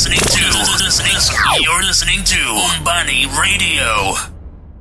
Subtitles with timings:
[0.00, 2.38] listening to, listening, you're listening to
[2.78, 4.14] Umbani Radio.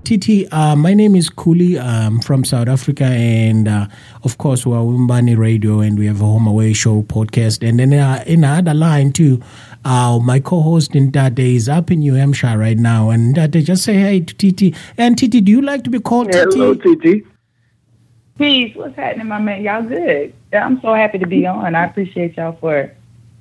[0.06, 1.78] Titi, uh, my name is Kuli.
[1.78, 3.88] I'm from South Africa, and uh,
[4.24, 7.68] of course, we're Umbani Radio, and we have a Home Away Show podcast.
[7.68, 9.42] And then uh, in another line, too,
[9.84, 13.10] uh, my co host Ntate is up in New Hampshire right now.
[13.10, 14.74] And Ntate, just say hey to Titi.
[14.98, 16.96] And Titi, do you like to be called Hello, Titi?
[16.96, 17.28] Titi.
[18.38, 18.74] Peace.
[18.74, 19.64] What's happening, my man?
[19.64, 20.34] Y'all good?
[20.54, 21.76] Yeah, I'm so happy to be on.
[21.76, 22.96] I appreciate y'all for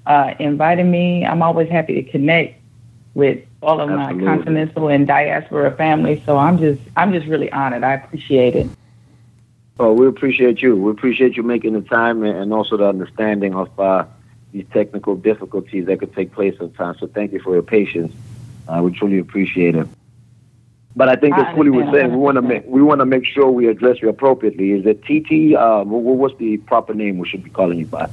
[0.08, 1.24] uh, inviting me.
[1.24, 2.60] I'm always happy to connect
[3.14, 4.24] with all of Absolutely.
[4.24, 6.22] my continental and diaspora family.
[6.24, 7.84] So I'm just, I'm just really honored.
[7.84, 8.68] I appreciate it.
[9.78, 10.76] Oh, we appreciate you.
[10.76, 14.06] We appreciate you making the time and also the understanding of uh,
[14.52, 16.98] these technical difficulties that could take place sometimes.
[16.98, 18.12] So thank you for your patience.
[18.66, 19.86] Uh, we truly appreciate it.
[20.96, 23.24] But I think, as Kuli was saying, we want to make we want to make
[23.24, 24.72] sure we address you appropriately.
[24.72, 25.54] Is it TT?
[25.54, 28.10] Uh, wh- wh- what's the proper name we should be calling you by?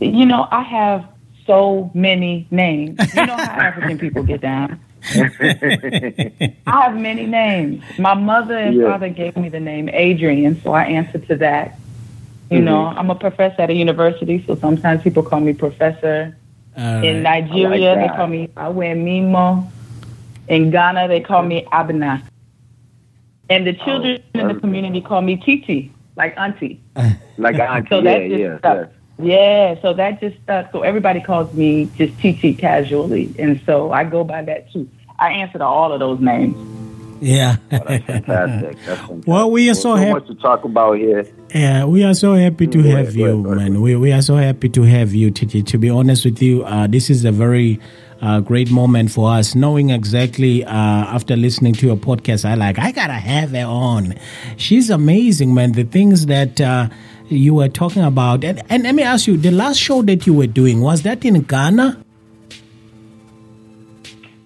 [0.00, 1.06] You know, I have
[1.46, 2.98] so many names.
[3.14, 4.80] You know how African people get down.
[5.06, 7.82] I have many names.
[7.98, 8.90] My mother and Yeah.
[8.90, 11.78] father gave me the name Adrianne, so I answer to that.
[12.50, 12.98] You know, Mm-hmm.
[12.98, 16.36] I'm a professor at a university, so sometimes people call me professor.
[16.76, 17.22] All In.
[17.22, 19.70] Nigeria, like they call me Awe Mimo.
[20.48, 22.22] In Ghana, they call me Abena.
[23.48, 26.80] And the children in the community call me Titi, like auntie.
[27.38, 27.88] Like auntie?
[27.88, 28.76] So yeah, that just yeah, stuck.
[28.78, 28.86] yeah.
[29.18, 30.72] Yeah, so that just stuck.
[30.72, 34.88] So everybody calls me just Titi casually, and so I go by that too.
[35.18, 36.56] I answer to all of those names.
[37.20, 37.56] Yeah.
[37.70, 38.26] Fantastic.
[38.26, 39.26] That's fantastic.
[39.26, 40.12] Well, we are so so happy.
[40.12, 41.24] much to talk about here.
[41.54, 43.72] Yeah, we are so happy to Go ahead, have go ahead, you, go ahead.
[43.72, 43.80] man.
[43.80, 45.62] We, we are so happy to have you, Titi.
[45.62, 47.80] To be honest with you, uh, this is a very
[48.20, 52.78] uh, great moment for us, knowing exactly uh, after listening to your podcast, I like,
[52.78, 54.14] I gotta have her on.
[54.56, 55.72] She's amazing, man.
[55.72, 56.88] The things that uh,
[57.28, 58.44] you were talking about.
[58.44, 61.24] And, and let me ask you, the last show that you were doing, was that
[61.24, 62.02] in Ghana?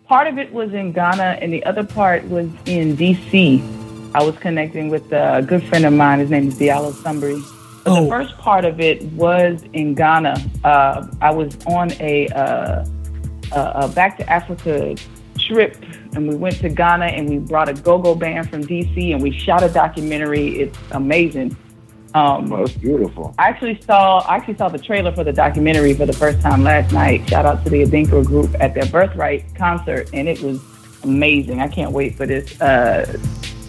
[0.07, 3.61] Part of it was in Ghana, and the other part was in DC.
[4.15, 6.19] I was connecting with a good friend of mine.
[6.21, 7.43] His name is Diallo Sumbry.
[7.85, 8.05] But Oh.
[8.05, 10.37] the first part of it was in Ghana.
[10.65, 12.85] Uh, I was on a, uh,
[13.53, 14.95] a, a back to Africa
[15.39, 15.77] trip,
[16.15, 19.31] and we went to Ghana, and we brought a go-go band from DC, and we
[19.31, 20.59] shot a documentary.
[20.61, 21.55] It's amazing.
[22.15, 23.35] Um, Oh, it's beautiful.
[23.39, 26.63] I actually saw I actually saw the trailer for the documentary for the first time
[26.65, 27.29] last night.
[27.29, 30.61] Shout out to the Adinkra group at their Birthright concert, and it was
[31.03, 31.61] amazing.
[31.61, 33.05] I can't wait for this uh,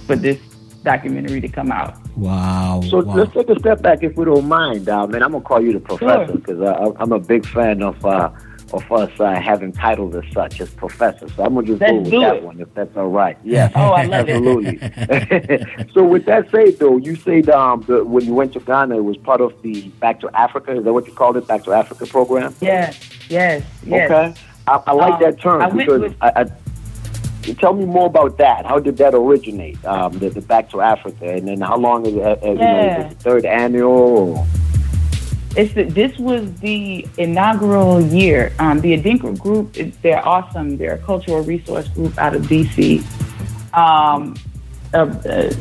[0.08, 0.40] for this
[0.84, 1.98] documentary to come out.
[2.16, 2.82] Wow.
[2.88, 3.16] So wow.
[3.16, 5.24] let's take a step back, if we don't mind, uh, man.
[5.24, 6.36] I'm gonna call you the professor Sure.
[6.38, 8.30] because uh, I'm a big fan of uh,
[8.74, 11.28] of us uh, having titles as such as professor.
[11.30, 12.44] So I'm gonna just Let's go with do that it.
[12.44, 13.38] one, if that's all right.
[13.44, 15.90] Yes, Oh, I love it.
[15.94, 19.04] so with that said, though, you said um, the, when you went to Ghana, it
[19.04, 20.76] was part of the Back to Africa.
[20.78, 22.56] Is that what you called it, Back to Africa program?
[22.62, 24.10] Yes, yes, yes.
[24.12, 24.34] Okay.
[24.68, 26.32] I, I like Um, that term I because with- I,
[27.48, 28.66] I, tell me more about that.
[28.66, 29.84] How did that originate?
[29.86, 32.22] Um, the, the Back to Africa, and then how long is it?
[32.22, 34.38] Uh, you know, is it the third annual?
[34.38, 34.48] Or?
[35.56, 38.54] It's the, this was the inaugural year.
[38.60, 40.78] Um, the Adinkra Group, they're awesome.
[40.78, 43.04] They're a cultural resource group out of DC.
[43.74, 44.36] Um,
[44.94, 45.56] a,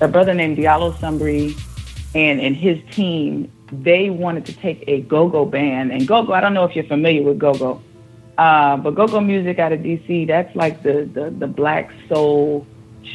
[0.00, 1.58] a, brother named Diallo Sumbry
[2.14, 5.92] and, and his team, they wanted to take a go-go band.
[5.92, 7.82] And go-go, I don't know if you're familiar with go-go,
[8.38, 12.66] uh, but go-go music out of DC, that's like the, the, the black soul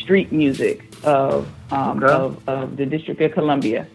[0.01, 2.13] street music of, um, Okay.
[2.13, 3.87] of, of the District of Columbia.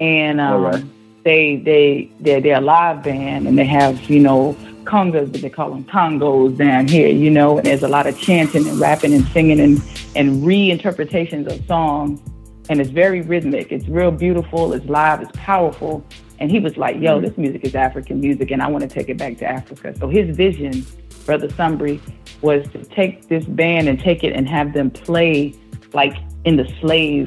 [0.00, 0.92] And um.
[1.26, 5.50] They they they're, they're a live band and they have you know congas but they
[5.50, 9.12] call them tangos down here you know and there's a lot of chanting and rapping
[9.12, 9.82] and singing and
[10.14, 12.20] and reinterpretations of songs.
[12.68, 13.70] And it's very rhythmic.
[13.70, 14.72] It's real beautiful.
[14.72, 15.20] It's live.
[15.20, 16.04] It's powerful.
[16.40, 19.08] And he was like yo this music is african music and i want to take
[19.08, 19.88] it back to africa.
[19.98, 20.86] So his vision
[21.26, 21.96] brother sumbry
[22.42, 25.54] was to take this band and take it and have them play
[25.92, 26.14] like
[26.44, 27.26] in the slave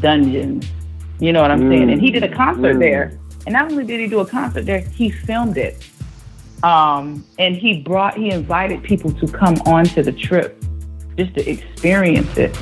[0.00, 0.66] dungeons
[1.20, 1.88] you know what i'm saying?
[1.92, 2.80] And he did a concert Mm.
[2.86, 3.06] there
[3.46, 5.88] and not only did he do a concert there, he filmed it.
[6.62, 10.62] Um, and he brought, he invited people to come onto the trip
[11.16, 12.56] just to experience it.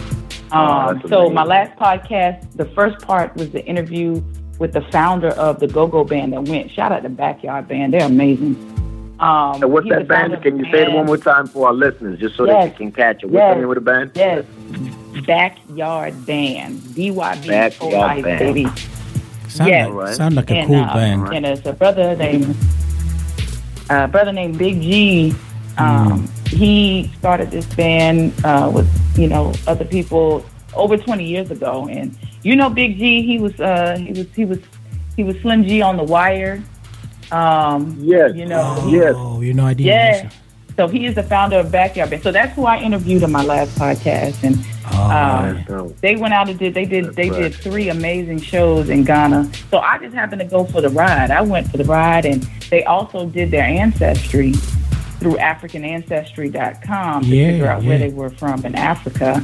[0.52, 4.22] Oh, Um, that's so my last podcast, the first part was the interview
[4.58, 6.70] with the founder of the Go-Go Band that went.
[6.70, 8.54] Shout out to Backyard Band, they're amazing.
[9.20, 10.40] Um, And what's that band?
[10.42, 12.70] Can you the say it one more time for our listeners, just so that you
[12.72, 13.26] can catch it?
[13.26, 13.54] What's Yes.
[13.54, 14.10] the name of the band?
[14.14, 14.44] Yes,
[15.26, 18.38] Backyard Band, B Y B O Backyard Band.
[18.40, 18.66] baby.
[19.54, 19.84] Sound, yeah.
[19.86, 20.14] like, Alright.
[20.16, 21.32] sound like a and, cool uh, band.
[21.34, 22.56] And it's a brother named
[23.90, 25.34] uh, brother named Big G.
[25.78, 31.88] Um, He started this band uh, with you know other people over 20 years ago,
[31.90, 33.22] and you know Big G.
[33.22, 34.58] He was uh, he was he was
[35.16, 36.62] he was Slim G on the Wire.
[37.32, 38.32] Um, Yes.
[38.36, 39.14] You know, Oh, Yes.
[39.46, 39.86] you know, I didn't.
[39.86, 40.12] Yeah.
[40.24, 40.30] listen.
[40.76, 42.22] So he is the founder of Backyard Band.
[42.22, 44.56] So that's who I interviewed on my last podcast, and
[44.92, 47.42] Oh, um, they went out and did they did they right.
[47.42, 49.50] did three amazing shows in Ghana.
[49.70, 51.30] So I just happened to go for the ride.
[51.30, 54.52] I went for the ride, and they also did their ancestry
[55.24, 57.88] through AfricanAncestry.com to Yeah, figure out yeah.
[57.88, 59.42] where they were from in Africa.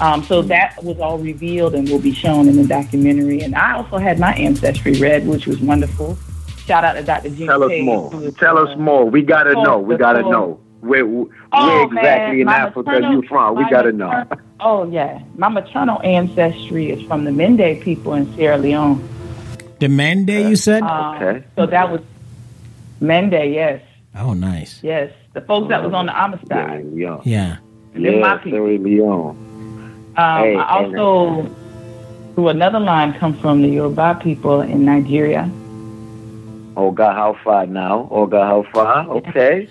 [0.00, 3.40] Um, so that was all revealed and will be shown in the documentary.
[3.40, 6.18] And I also had my ancestry read, which was wonderful.
[6.66, 7.30] Shout out to Dr.
[7.30, 8.30] Gina tell us more.
[8.32, 9.08] Tell us uh, more.
[9.08, 9.78] We gotta know.
[9.78, 10.60] We gotta know.
[10.80, 12.00] Where, where Oh, exactly
[12.36, 13.56] man, in my Africa maternal- you from?
[13.56, 14.24] We gotta know.
[14.60, 19.02] Oh yeah, my maternal ancestry is from the Mende people in Sierra Leone.
[19.80, 20.82] the Mende, you said?
[20.82, 21.44] Um, Okay.
[21.56, 22.00] So that was
[23.00, 23.82] Mende, yes,
[24.18, 24.80] oh, nice.
[24.82, 25.12] yes.
[25.34, 26.84] The folks that was on the Amistad.
[26.94, 27.20] Leone.
[27.24, 27.56] Yeah.
[27.94, 28.42] Yeah.
[28.42, 29.36] Sierra Leone.
[30.16, 31.50] Um, Hey, I and- also,
[32.34, 35.50] through another line, come from the Yoruba people in Nigeria.
[36.78, 38.08] Oh God, how far now?
[38.10, 39.08] Oh God, how far?
[39.08, 39.68] Okay.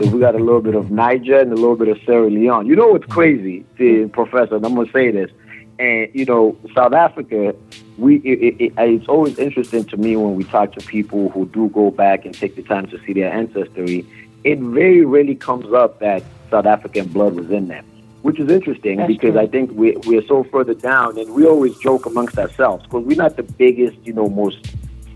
[0.00, 2.66] So we got a little bit of Niger and a little bit of Sierra Leone.
[2.66, 4.56] You know what's crazy, see, Professor?
[4.56, 5.30] And I'm gonna say this,
[5.78, 7.54] and you know, South Africa.
[7.98, 11.28] We it, it, it, uh, it's always interesting to me when we talk to people
[11.30, 14.06] who do go back and take the time to see their ancestry.
[14.42, 17.84] It very rarely comes up that South African blood was in them,
[18.22, 19.40] which is interesting That's because true.
[19.40, 23.18] I think we we're so further down, and we always joke amongst ourselves because we're
[23.18, 24.66] not the biggest, you know, most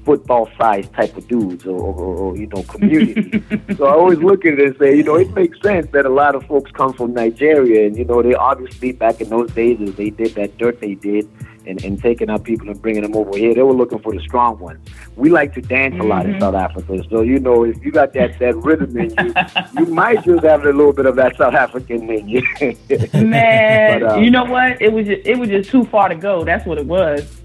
[0.04, 3.42] football size type of dudes or, or, or you know community.
[3.76, 6.10] so I always look at it and say, you know, it makes sense that a
[6.10, 9.80] lot of folks come from Nigeria, and you know, they obviously back in those days
[9.80, 11.28] as they did that dirt they did.
[11.66, 14.20] And, and taking our people and bringing them over here, they were looking for the
[14.20, 14.86] strong ones.
[15.16, 16.40] We like to dance a lot in Mhm.
[16.40, 19.32] South Africa, so you know if you got that that rhythm in you,
[19.78, 22.42] you might just have a little bit of that South African in you.
[23.14, 24.82] Man, But, uh, you know what?
[24.82, 26.44] It was just, it was just too far to go.
[26.44, 27.40] That's what it was.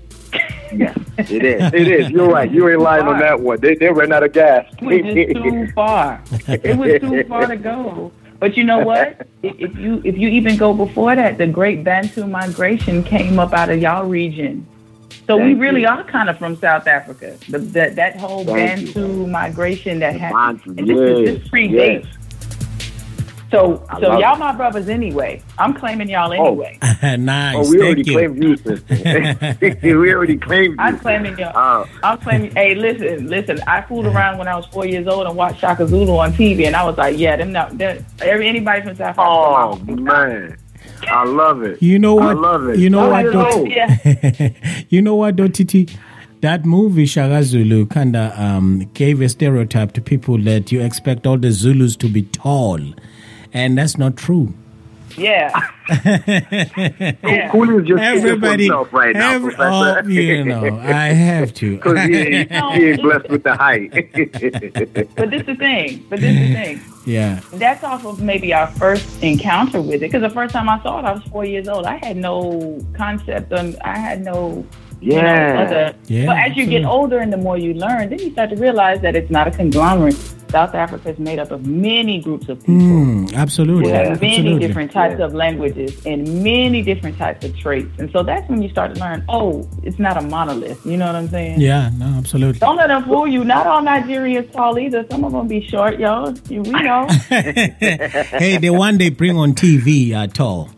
[0.72, 1.74] Yes, it is.
[1.74, 2.10] It is.
[2.10, 2.50] You're right.
[2.50, 3.60] You ain't lying on that one.
[3.60, 4.72] They they ran out of gas.
[4.82, 6.22] It was too far.
[6.48, 8.12] It was too far to go.
[8.40, 9.28] But you know what?
[9.44, 13.70] If you if you even go before that, the Great Bantu migration came up out
[13.70, 14.66] of y'all region.
[15.28, 15.88] So we really you.
[15.88, 17.38] are kind of from South Africa.
[17.50, 20.80] The, that that whole Thank Bantu migration that happened.
[20.80, 22.04] And this, is, this predates.
[22.04, 22.19] yes.
[23.52, 24.40] So I so y'all it.
[24.40, 25.42] my brothers anyway.
[25.58, 26.48] I'm claiming y'all Oh.
[26.48, 26.78] anyway.
[27.18, 27.56] nice.
[27.58, 28.14] Oh, we already Thank you.
[28.14, 29.78] claimed you, sister.
[30.00, 30.76] we already claimed you.
[30.80, 31.56] I'm claiming y'all.
[31.56, 32.52] Uh, I'm claiming.
[32.52, 33.60] Hey, listen, listen.
[33.66, 36.68] I fooled around when I was four years old and watched Shaka Zulu on TV,
[36.68, 37.78] and I was like, yeah, them not.
[37.78, 39.22] them- Every anybody from South Africa.
[39.28, 40.58] oh man,
[41.08, 41.82] I love it.
[41.82, 42.28] You know what?
[42.28, 42.78] I love it.
[42.80, 43.24] You know Oh, what?
[43.26, 43.50] you though?
[43.50, 43.66] know.
[43.66, 44.50] Yeah.
[44.90, 45.90] you know what, though, Titi?
[46.42, 51.26] That movie Shaka Zulu kind of um, gave a stereotype to people that you expect
[51.28, 52.80] all the Zulus to be tall,
[53.54, 54.54] and that's not true.
[55.18, 55.50] Yeah.
[56.06, 57.50] yeah.
[57.52, 60.02] Kuli's just Everybody, right now, every- Professor.
[60.06, 61.76] oh, you know, I have to.
[61.78, 63.92] Because he, ain't- he ain't blessed with the height.
[63.92, 66.06] But this is the thing.
[66.10, 66.82] But this is the thing.
[67.06, 70.00] yeah, That's off of maybe our first encounter with it.
[70.02, 71.86] Because the first time I saw it, I was four years old.
[71.86, 73.76] I had no concept on.
[73.84, 74.66] I had no.
[75.02, 75.62] You know, yeah.
[75.66, 78.50] other, Yeah, but as you get older and the more you learn, then you start
[78.50, 80.18] to realize that it's not a conglomerate.
[80.50, 82.74] South Africa is made up of many groups of people.
[82.74, 84.16] Mm, absolutely, with Yeah.
[84.20, 84.68] many absolutely.
[84.68, 85.26] different types Yeah.
[85.26, 87.88] of languages and many different types of traits.
[88.00, 90.84] And so that's when you start to learn, oh, it's not a monolith.
[90.86, 91.62] You know what I'm saying?
[91.62, 92.60] Yeah, no, absolutely.
[92.60, 93.44] Don't let them fool you.
[93.44, 95.06] Not all Nigerians tall either.
[95.12, 96.34] Some of them be short, y'all.
[96.50, 97.08] We know.
[97.30, 100.72] hey, the one they bring on TV are tall.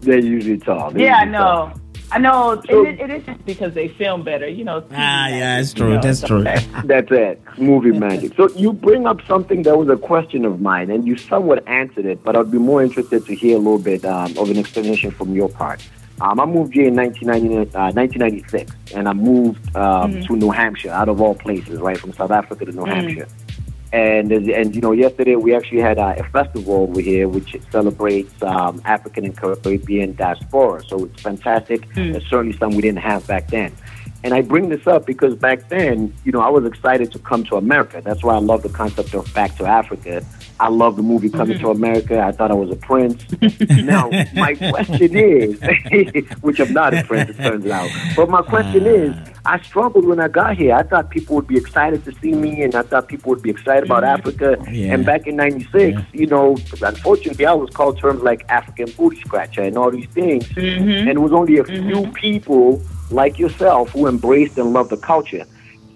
[0.00, 0.90] They're usually tall.
[0.90, 1.79] They're yeah, I usually tall.
[2.18, 2.52] Know.
[2.52, 2.62] I know.
[2.68, 4.48] So- it, it is just because they film better.
[4.48, 4.80] You know.
[4.82, 5.94] TV Ah, yeah, magic, it's you true.
[5.94, 6.42] know, That's true.
[6.84, 7.42] That's it.
[7.58, 8.34] Movie magic.
[8.36, 12.06] So you bring up something that was a question of mine, and you somewhat answered
[12.06, 15.10] it, but I'd be more interested to hear a little bit um, of an explanation
[15.10, 15.86] from your part.
[16.22, 20.26] Um, I moved here in 1990, uh, 1996, and I moved um, Mhm.
[20.26, 22.88] to New Hampshire, out of all places, right, from South Africa to New Mhm.
[22.94, 23.26] Hampshire.
[23.92, 28.80] And and you know, yesterday we actually had a festival over here which celebrates um,
[28.84, 30.84] African and Caribbean diaspora.
[30.84, 31.88] So it's fantastic.
[31.94, 32.14] Mm.
[32.14, 33.72] It's certainly something we didn't have back then.
[34.22, 37.42] And I bring this up because back then, you know, I was excited to come
[37.44, 38.02] to America.
[38.04, 40.22] That's why I love the concept of Back to Africa.
[40.58, 42.20] I love the movie Coming to America.
[42.20, 43.24] I thought I was a prince.
[43.70, 45.58] now, my question is,
[46.42, 47.90] which I'm not a prince, it turns out.
[48.14, 48.90] But my question ah.
[48.90, 50.74] is, I struggled when I got here.
[50.74, 53.48] I thought people would be excited to see me, and I thought people would be
[53.48, 54.18] excited about mm.
[54.18, 54.62] Africa.
[54.70, 54.92] Yeah.
[54.92, 56.04] And back in '96, Yeah.
[56.12, 60.44] you know, unfortunately, I was called terms like African booty scratcher and all these things.
[60.48, 61.08] Mhm.
[61.08, 61.88] And it was only a mm-hmm.
[61.88, 65.44] few people like yourself who embraced and loved the culture.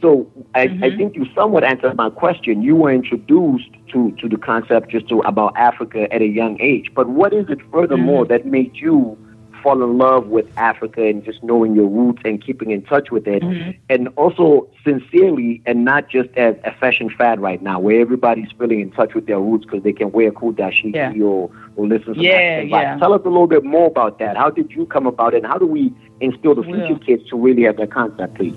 [0.01, 0.97] So I, I Mhm.
[0.99, 2.63] think you somewhat answered my question.
[2.63, 6.91] You were introduced to, to the concept just to, about Africa at a young age.
[6.95, 9.17] But what is it furthermore that made you
[9.63, 13.27] fall in love with Africa and just knowing your roots and keeping in touch with
[13.27, 13.71] it, Mm-hmm.
[13.89, 18.81] and also sincerely and not just as a fashion fad right now, where everybody's feeling
[18.81, 21.13] in touch with their roots because they can wear cool dashiki Yeah.
[21.25, 22.99] or or listen to Yeah, yeah.
[22.99, 24.37] Tell us a little bit more about that.
[24.37, 25.95] How did you come about it, and how do we
[26.25, 28.57] instill the future kids to really have that concept, please?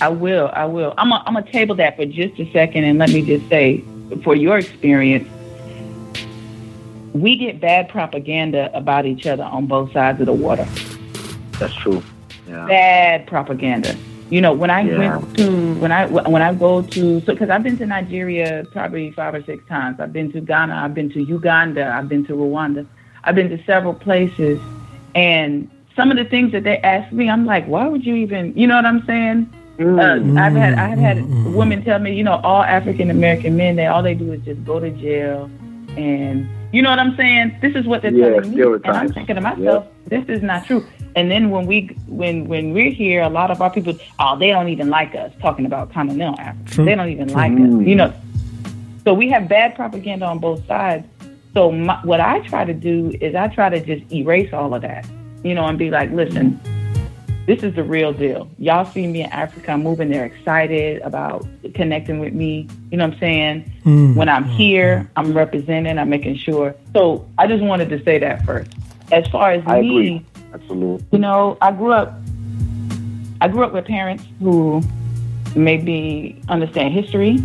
[0.00, 0.50] I will.
[0.52, 0.94] I will.
[0.98, 3.82] I'm going to table that for just a second and let me just say,
[4.22, 5.28] for your experience,
[7.12, 10.66] we get bad propaganda about each other on both sides of the water.
[11.58, 12.02] That's true.
[12.48, 12.66] Yeah.
[12.66, 13.96] Bad propaganda.
[14.30, 14.98] You know, when I Yeah.
[15.18, 19.12] went to when I when I go to so because I've been to Nigeria probably
[19.12, 20.00] five or six times.
[20.00, 20.74] I've been to Ghana.
[20.74, 21.94] I've been to Uganda.
[21.94, 22.86] I've been to Rwanda.
[23.22, 24.60] I've been to several places,
[25.14, 28.56] and some of the things that they ask me, I'm like, why would you even?
[28.56, 29.52] You know what I'm saying?
[29.78, 29.98] Mm.
[30.36, 33.86] Uh, I've had I've had women tell me, you know, all African American men, they
[33.86, 35.50] all they do is just go to jail,
[35.96, 37.58] and you know what I'm saying.
[37.60, 40.66] This is what they're Yeah, telling me, and I'm thinking to myself, this is not
[40.66, 40.86] true.
[41.16, 44.48] And then when we when when we're here, a lot of our people, oh, they
[44.48, 45.32] don't even like us.
[45.40, 46.84] Talking about continental Africa, True.
[46.84, 47.80] they don't even like Mm.
[47.82, 47.86] us.
[47.88, 48.12] You know,
[49.04, 51.06] so we have bad propaganda on both sides.
[51.52, 54.82] So my, what I try to do is I try to just erase all of
[54.82, 55.06] that,
[55.44, 56.58] you know, and be like, listen,
[57.46, 58.48] this is the real deal.
[58.58, 60.08] Y'all see me in Africa, I'm moving.
[60.10, 62.66] They're excited about connecting with me.
[62.90, 63.72] You know what I'm saying?
[63.84, 64.16] Mm.
[64.16, 65.98] When I'm here, I'm representing.
[65.98, 66.74] I'm making sure.
[66.94, 68.72] So I just wanted to say that first.
[69.12, 70.26] As far as I me, agree.
[70.54, 71.06] Absolutely.
[71.12, 72.14] you know, I grew up.
[73.40, 74.80] I grew up with parents who
[75.54, 77.38] maybe understand history,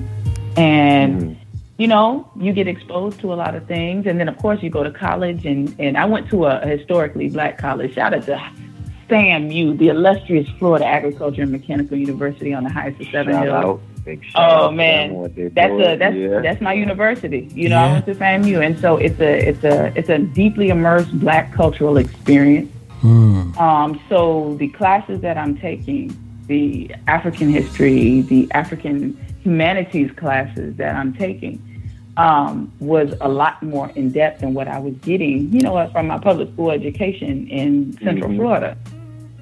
[0.55, 1.35] and Mhm.
[1.79, 4.69] You know, you get exposed to a lot of things, and then of course you
[4.69, 7.93] go to college, and and I went to a historically black college.
[7.95, 8.35] Shout out to
[9.09, 13.55] FAMU, the illustrious Florida Agriculture and Mechanical University on the heights of Seven Shout Hills.
[13.65, 13.81] out.
[14.05, 15.81] Big shout out Oh man, them, what they're that's doing.
[15.91, 16.39] a that's yeah.
[16.41, 17.49] that's my university.
[17.53, 17.93] You know, I Yeah.
[17.93, 21.95] went to FAMU, and so it's a it's a it's a deeply immersed Black cultural
[21.97, 22.69] experience.
[23.01, 23.57] Mm.
[23.57, 26.13] Um, so the classes that I'm taking,
[26.47, 31.61] the African history, the African humanities classes that I'm taking,
[32.19, 36.07] um, was a lot more in depth than what I was getting, you know, from
[36.07, 38.35] my public school education in Central Mhm.
[38.37, 38.77] Florida.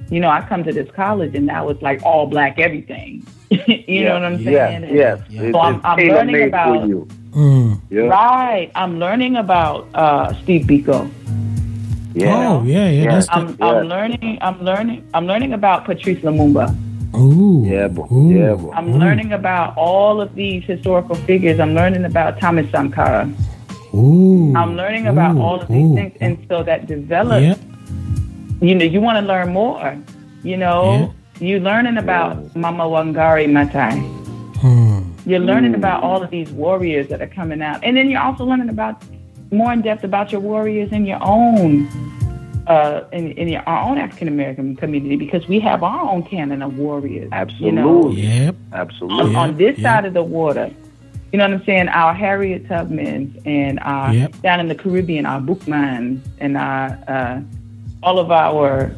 [0.09, 3.25] You know, I come to this college and now it's like all black everything.
[3.49, 4.83] you know what I'm saying?
[4.83, 5.19] Yes, yes.
[5.29, 5.41] Yeah.
[5.43, 7.07] It's, So I'm- it's I'm tailor-made learning about- for you.
[7.31, 7.81] Mm.
[7.89, 8.01] Yeah.
[8.03, 8.71] Right.
[8.75, 11.09] I'm learning about uh, Steve Biko.
[12.13, 12.33] Yeah.
[12.49, 13.03] Oh, yeah, yeah.
[13.03, 13.11] Yeah.
[13.11, 13.27] That's.
[13.29, 13.65] I'm, Yeah.
[13.67, 14.37] I'm learning.
[14.41, 15.03] I'm learning.
[15.13, 16.73] I'm learning about Patrice Lumumba.
[17.17, 17.63] Ooh.
[17.65, 18.07] Yeah, boy.
[18.11, 18.33] Ooh.
[18.33, 18.71] Yeah, boy.
[18.73, 18.97] I'm Ooh.
[18.97, 21.59] learning about all of these historical figures.
[21.59, 23.31] I'm learning about Thomas Sankara.
[23.93, 24.53] Ooh.
[24.55, 25.41] I'm learning about Ooh.
[25.41, 25.95] all of these Ooh.
[25.95, 27.43] things, and so that develops.
[27.43, 27.55] Yeah.
[28.61, 29.97] You know, you want to learn more.
[30.43, 33.99] You know, you're learning about Mama Wangari Maathai.
[34.57, 35.11] Hmm.
[35.29, 38.45] You're learning about all of these warriors that are coming out, and then you're also
[38.45, 39.03] learning about
[39.51, 41.87] more in depth about your warriors in your own,
[42.67, 46.77] uh, in, in our own African American community because we have our own canon of
[46.77, 47.31] warriors.
[47.59, 48.21] You know, Absolutely.
[48.21, 48.55] Yep.
[48.73, 49.23] Absolutely.
[49.25, 49.83] on, Yeah, on this yeah.
[49.95, 50.69] side of the water.
[51.31, 51.89] You know what I'm saying?
[51.89, 54.41] Our Harriet Tubmans and our Yep.
[54.41, 57.41] down in the Caribbean, our Boukmans and our uh,
[58.03, 58.91] all of our,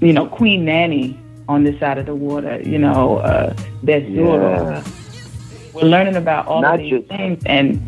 [0.00, 2.60] you know, Queen Nanny on this side of the water.
[2.64, 4.84] You know, uh, Bess Yeah.
[5.72, 7.80] We're learning about all Not of these just- things, and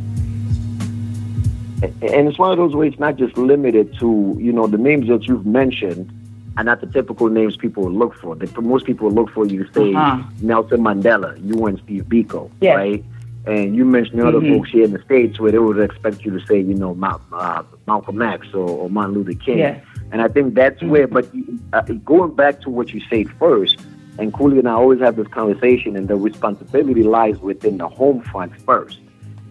[1.83, 5.27] And it's one of those ways not just limited to, you know, the names that
[5.27, 6.11] you've mentioned
[6.57, 8.35] are not the typical names people look for.
[8.37, 10.23] The, most people look for you to say Uh-huh.
[10.43, 12.77] Nelson Mandela, you and Steve Biko, Yes.
[12.77, 13.05] right?
[13.47, 14.57] And you mentioned other Mhm.
[14.59, 17.19] folks here in the States where they would expect you to say, you know, Ma-
[17.33, 19.59] uh, Malcolm X or, or Martin Luther King.
[19.59, 19.83] Yes.
[20.13, 21.27] And I think that's where, but
[21.73, 23.79] uh, going back to what you said first,
[24.19, 28.21] and Kuli and I always have this conversation, and the responsibility lies within the home
[28.21, 28.99] front first.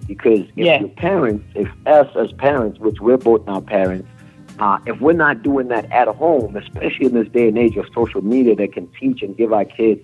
[0.10, 0.80] Because if Yeah.
[0.80, 4.10] your parents, if us as parents, which we're both now parents,
[4.58, 7.86] uh, if we're not doing that at home, especially in this day and age of
[7.94, 10.02] social media that can teach and give our kids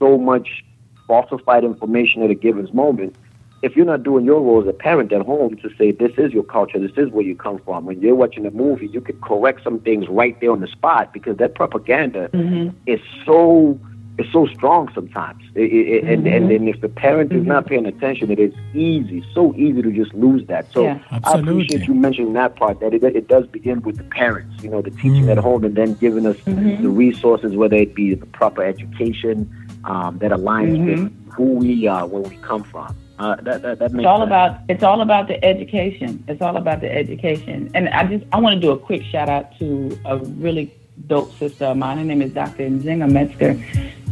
[0.00, 0.64] so much
[1.06, 3.14] falsified information at a given moment,
[3.62, 6.32] if you're not doing your role as a parent at home to say this is
[6.32, 9.20] your culture, this is where you come from, when you're watching a movie, you could
[9.20, 12.74] correct some things right there on the spot because that propaganda Mhm.
[12.86, 13.78] is so
[14.18, 15.42] is so strong sometimes.
[15.54, 19.24] It, it, and, and and if the parent is not paying attention, it is easy,
[19.34, 20.70] so easy to just lose that.
[20.72, 20.98] So Yeah.
[21.10, 22.78] I appreciate you mentioning that part.
[22.80, 25.32] That it, it does begin with the parents, you know, the teaching Mm.
[25.32, 26.82] at home, and then giving us Mhm.
[26.82, 29.50] the resources, whether it be the proper education
[29.84, 32.94] um, that aligns with who we are, where we come from.
[33.18, 34.26] Uh, that, that that makes It's all sense.
[34.28, 36.22] about it's all about the education.
[36.26, 37.70] It's all about the education.
[37.74, 40.72] And I just I want to do a quick shout out to a really
[41.06, 41.98] dope sister of mine.
[41.98, 42.68] Her name is Dr.
[42.70, 43.60] Nzinga Metzger.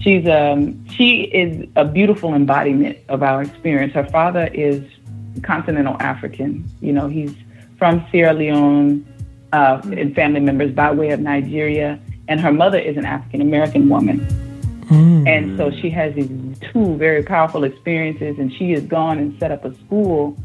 [0.02, 3.92] She's um she is a beautiful embodiment of our experience.
[3.94, 4.82] Her father is
[5.42, 6.68] continental African.
[6.80, 7.34] You know, he's
[7.78, 9.06] from Sierra Leone,
[9.52, 13.88] uh, and family members by way of Nigeria, and her mother is an African American
[13.88, 14.26] woman.
[14.86, 15.28] Mm.
[15.28, 16.28] And so she has these
[16.72, 20.36] two very powerful experiences, and she has gone and set up a school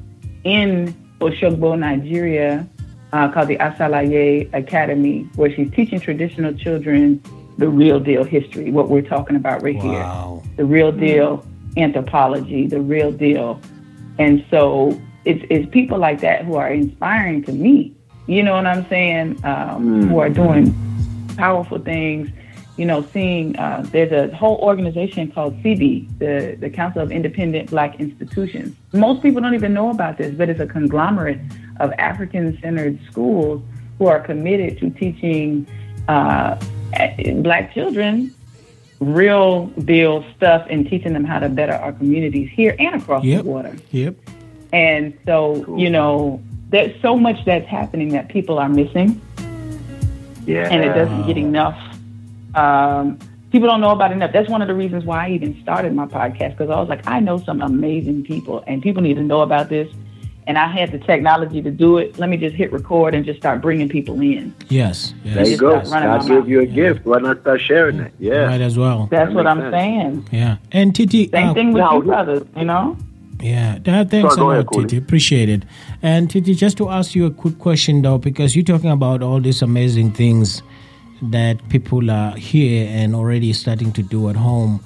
[0.44, 2.68] in Oshogbo, Nigeria,
[3.12, 7.22] uh, called the Asalaye Academy, where she's teaching traditional children
[7.58, 10.42] the real deal history, what we're talking about right Wow.
[10.46, 11.46] here, the real deal
[11.76, 13.60] anthropology, the real deal.
[14.20, 17.94] And so it's, it's people like that who are inspiring to me.
[18.28, 19.40] You know what I'm saying?
[19.46, 20.76] Um, Who are doing
[21.38, 22.30] powerful things.
[22.76, 27.70] You know, seeing uh, there's a whole organization called CB, the, the Council of Independent
[27.72, 28.76] Black Institutions.
[28.94, 31.40] Most people don't even know about this, but it's a conglomerate
[31.80, 33.64] of African centered schools
[33.98, 35.66] who are committed to teaching
[36.08, 36.56] uh,
[37.42, 38.34] black children
[39.00, 43.44] real deal stuff and teaching them how to better our communities here and across Yep.
[43.44, 43.76] the water.
[43.92, 44.16] Yep.
[44.74, 46.42] And so, you know,
[46.72, 49.22] there's so much that's happening that people are missing
[50.48, 50.68] Yeah.
[50.72, 51.78] and it doesn't get enough.
[52.56, 53.20] Um,
[53.52, 54.32] people don't know about enough.
[54.34, 57.06] That's one of the reasons why I even started my podcast because I was like,
[57.08, 59.88] I know some amazing people and people need to know about this.
[60.48, 62.18] And I had the technology to do it.
[62.18, 64.56] Let me just hit record and just start bringing people in.
[64.70, 65.14] Yes.
[65.26, 65.84] There you go.
[65.84, 66.48] start running God my gave mouth.
[66.48, 67.06] you a gift.
[67.06, 68.14] Why not start sharing it?
[68.18, 68.46] Yeah.
[68.46, 69.08] Right as well.
[69.12, 69.74] That's That what I'm sense.
[69.74, 70.28] saying.
[70.32, 70.58] Yeah.
[70.72, 71.28] And Titi.
[71.30, 72.98] Same uh, thing with now- you brothers, you know?
[73.40, 74.88] Yeah, that, thanks Sorry, a lot, Cody.
[74.88, 74.98] Titi.
[74.98, 75.64] Appreciate it.
[76.02, 79.40] And Titi, just to ask you a quick question though, because you're talking about all
[79.40, 80.64] these amazing things
[81.22, 84.80] that people are here and already starting to do at home.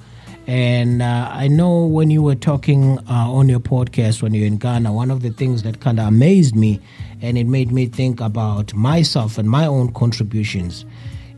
[0.46, 4.58] And uh, I know when you were talking uh, on your podcast when you're in
[4.58, 6.80] Ghana, one of the things that kind of amazed me
[7.20, 10.84] and it made me think about myself and my own contributions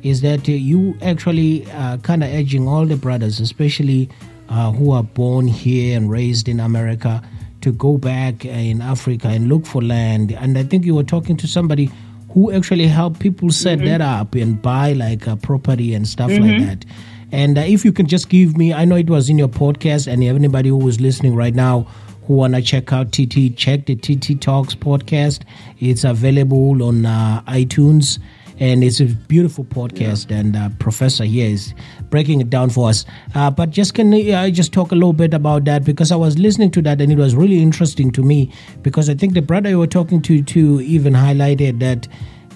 [0.03, 4.09] is that uh, you actually uh, kind of edging all the brothers, especially
[4.49, 7.23] uh, who are born here and raised in America,
[7.61, 10.33] to go back in Africa and look for land.
[10.33, 11.91] And I think you were talking to somebody
[12.33, 16.59] who actually helped people set that up and buy like a property and stuff like
[16.67, 16.85] that.
[17.35, 20.07] And uh, if you can just give me, I know it was in your podcast,
[20.07, 21.81] and anybody who is listening right now
[22.27, 25.43] who wanna check out Titi, check the Titi Talks podcast.
[25.81, 28.21] It's available on uh, iTunes,
[28.61, 30.31] and it's a beautiful podcast.
[30.31, 31.75] And uh, Professor here is
[32.09, 33.05] breaking it down for us.
[33.35, 36.39] Uh, but just can I just talk a little bit about that because I was
[36.39, 39.71] listening to that, and it was really interesting to me because I think the brother
[39.71, 42.07] you were talking to to even highlighted that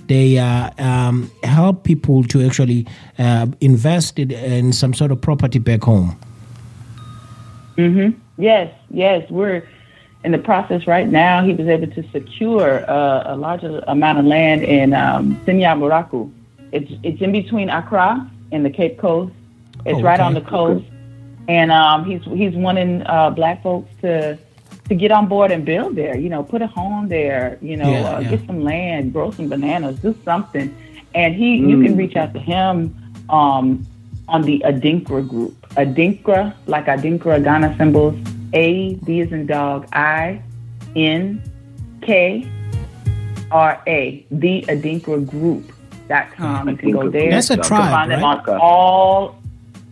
[0.08, 2.86] they uh, um, help people to actually
[3.18, 6.18] uh, invest in, some sort of property back home.
[8.38, 9.28] Yes, yes.
[9.30, 9.66] We're
[10.24, 11.44] in the process right now.
[11.44, 16.30] He was able to secure uh, a larger amount of land in um, Muraku.
[16.72, 19.32] It's it's in between Accra and the Cape Coast.
[19.86, 20.92] It's Oh, right on the coast, okay.
[21.48, 24.36] and um, he's he's wanting uh, black folks to
[24.88, 26.16] to get on board and build there.
[26.16, 27.58] You know, put a home there.
[27.60, 28.30] You know, Yeah, uh, yeah.
[28.30, 30.74] get some land, grow some bananas, do something.
[31.14, 32.94] And he, you can reach out to him
[33.30, 33.86] um,
[34.28, 35.54] on the Adinkra group.
[35.70, 38.14] Adinkra, like Adinkra Ghana symbols,
[38.52, 40.42] A, D is in dog, I,
[40.96, 41.42] N,
[42.02, 42.46] K,
[43.50, 45.72] R, A, the Adinkra group.
[46.08, 46.70] Dot com.
[46.70, 47.30] You can go there.
[47.30, 48.48] That's a You can tribe, Find him right?
[48.48, 49.37] on all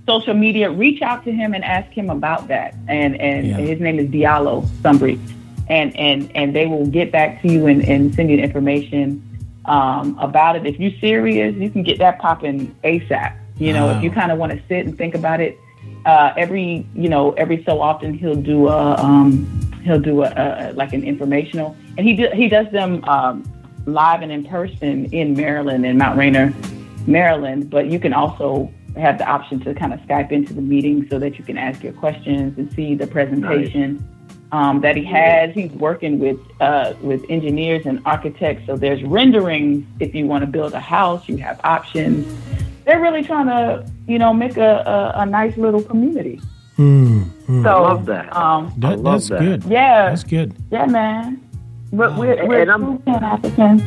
[0.06, 0.70] social media.
[0.70, 2.74] Reach out to him and ask him about that.
[2.88, 3.56] And and Yeah.
[3.58, 5.18] his name is Diallo Sumbry.
[5.68, 9.22] And and and they will get back to you and, and send you the information
[9.64, 10.64] um, about it.
[10.66, 13.32] If you're serious, you can get that popping ASAP.
[13.58, 13.96] You know, Wow.
[13.96, 15.58] if you kind of want to sit and think about it,
[16.04, 19.44] uh, every you know every so often he'll do a um,
[19.82, 23.42] he'll do a, a like an informational, and he do, he does them um,
[23.86, 26.52] live and in person in Maryland in Mount Rainier,
[27.08, 27.68] Maryland.
[27.70, 31.18] But you can also have the option to kind of Skype into the meeting so
[31.18, 34.06] that you can ask your questions and see the presentation
[34.52, 35.52] um, that he has.
[35.54, 38.64] He's working with uh, with engineers and architects.
[38.66, 39.84] So there's renderings.
[40.00, 42.26] If you want to build a house, you have options.
[42.84, 46.40] They're really trying to, you know, make a, a, a nice little community.
[46.76, 47.62] Hmm, hmm.
[47.64, 48.36] So, I love that.
[48.36, 49.40] Um, I love that's that.
[49.40, 49.64] good.
[49.64, 50.54] yeah, That's good.
[50.70, 51.42] yeah, man.
[51.90, 53.80] We're, we're, we're And I'm- African.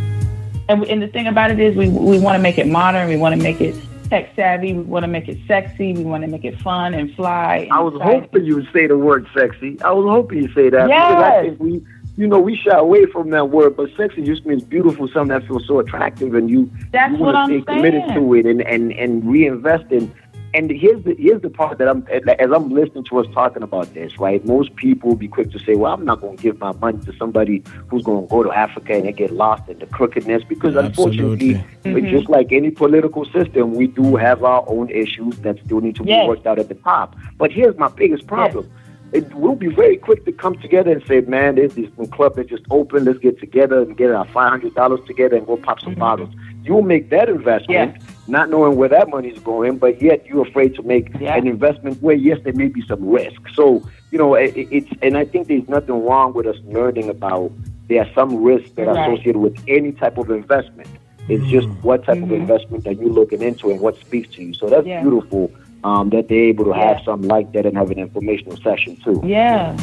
[0.68, 3.08] And, and the thing about it is, we, we want to make it modern.
[3.08, 3.74] We want to make it
[4.10, 4.74] tech savvy.
[4.74, 5.94] We want to make it sexy.
[5.94, 7.58] We want to make it fun and fly.
[7.58, 8.22] and I was exciting.
[8.22, 9.80] hoping you would say the word sexy.
[9.82, 10.88] I was hoping you'd say that.
[10.88, 11.34] Because Yes.
[11.34, 11.84] I think we,
[12.18, 15.48] you know, we shy away from that word, but sexy just means beautiful, something that
[15.48, 18.46] feels so attractive, and you, That's you what want to I'm stay committed to it
[18.46, 20.14] and, and, and reinvest in.
[20.54, 23.94] And here's the here's the part that I'm as I'm listening to us talking about
[23.94, 24.44] this, right?
[24.46, 27.14] Most people be quick to say, "Well, I'm not going to give my money to
[27.18, 30.76] somebody who's going to go to Africa and they get lost in the crookedness," because
[30.76, 32.02] unfortunately, Absolutely.
[32.02, 35.96] it's just like any political system, we do have our own issues that still need
[35.98, 37.16] to be worked out at the top.
[37.38, 38.70] But here's my biggest problem.
[39.12, 42.48] it, we'll be very quick to come together and say, man, there's this club that
[42.48, 43.06] just opened.
[43.06, 46.00] Let's get together and get our five hundred dollars together and go pop some mm-hmm.
[46.00, 46.34] bottles.
[46.64, 48.08] You'll make that investment, yeah.
[48.30, 51.36] Not knowing where that money is going, but yet you're afraid to make yeah.
[51.36, 53.42] an investment where yes, there may be some risk.
[53.54, 57.52] So you know, it, it's and I think there's nothing wrong with us learning about
[57.88, 58.98] there are some risks that right.
[58.98, 60.88] are associated with any type of investment.
[61.28, 61.82] It's just mm-hmm.
[61.82, 62.26] what type mm-hmm.
[62.26, 64.54] of investment that you're looking into and what speaks to you.
[64.54, 65.02] So that's yeah.
[65.02, 65.52] beautiful
[65.84, 66.94] um, that they're able to yeah.
[66.94, 69.22] have something like that and have an informational session too.
[69.24, 69.78] Yeah.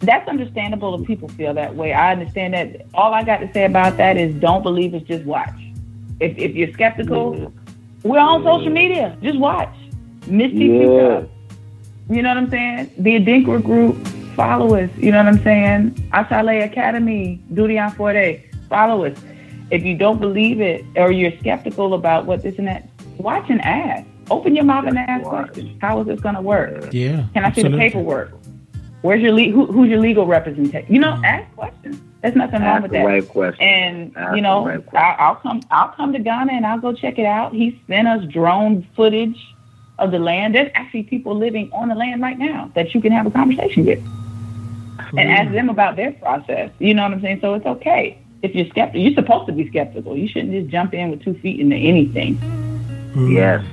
[0.00, 1.92] That's understandable if people feel that way.
[1.94, 2.86] I understand that.
[2.92, 5.48] All I got to say about that is don't believe it, just watch.
[6.20, 7.48] If, if you're skeptical, yeah.
[8.02, 9.16] we're on social media.
[9.22, 9.74] Just watch.
[10.26, 11.24] Misty yeah.
[12.10, 12.90] You know what I'm saying?
[12.98, 13.96] The Adinkra group,
[14.34, 14.90] follow us.
[14.96, 15.94] You know what I'm saying?
[16.12, 19.18] Asale Academy, Duty on Forte, follow us.
[19.70, 23.60] If you don't believe it or you're skeptical about what this and that, watch and
[23.62, 24.06] ask.
[24.30, 25.78] Open your mouth and ask questions.
[25.80, 26.92] How is this going to work?
[26.92, 27.26] Yeah.
[27.34, 28.32] Can I see the paperwork?
[29.02, 30.92] Where's your le- who, who's your legal representation?
[30.92, 31.24] You know, mm-hmm.
[31.24, 32.00] ask questions.
[32.24, 33.04] There's nothing wrong with that.
[33.04, 33.62] Right question.
[33.62, 35.60] And ask you know, right I'll, I'll come.
[35.70, 37.52] I'll come to Ghana and I'll go check it out.
[37.52, 39.38] He sent us drone footage
[39.98, 40.54] of the land.
[40.54, 43.84] There's actually people living on the land right now that you can have a conversation
[43.84, 45.18] with mm-hmm.
[45.18, 46.70] and ask them about their process.
[46.78, 47.40] You know what I'm saying?
[47.42, 49.02] So it's okay if you're skeptical.
[49.02, 50.16] You're supposed to be skeptical.
[50.16, 52.36] You shouldn't just jump in with two feet into anything.
[52.38, 53.32] Mm-hmm.
[53.32, 53.66] Yes.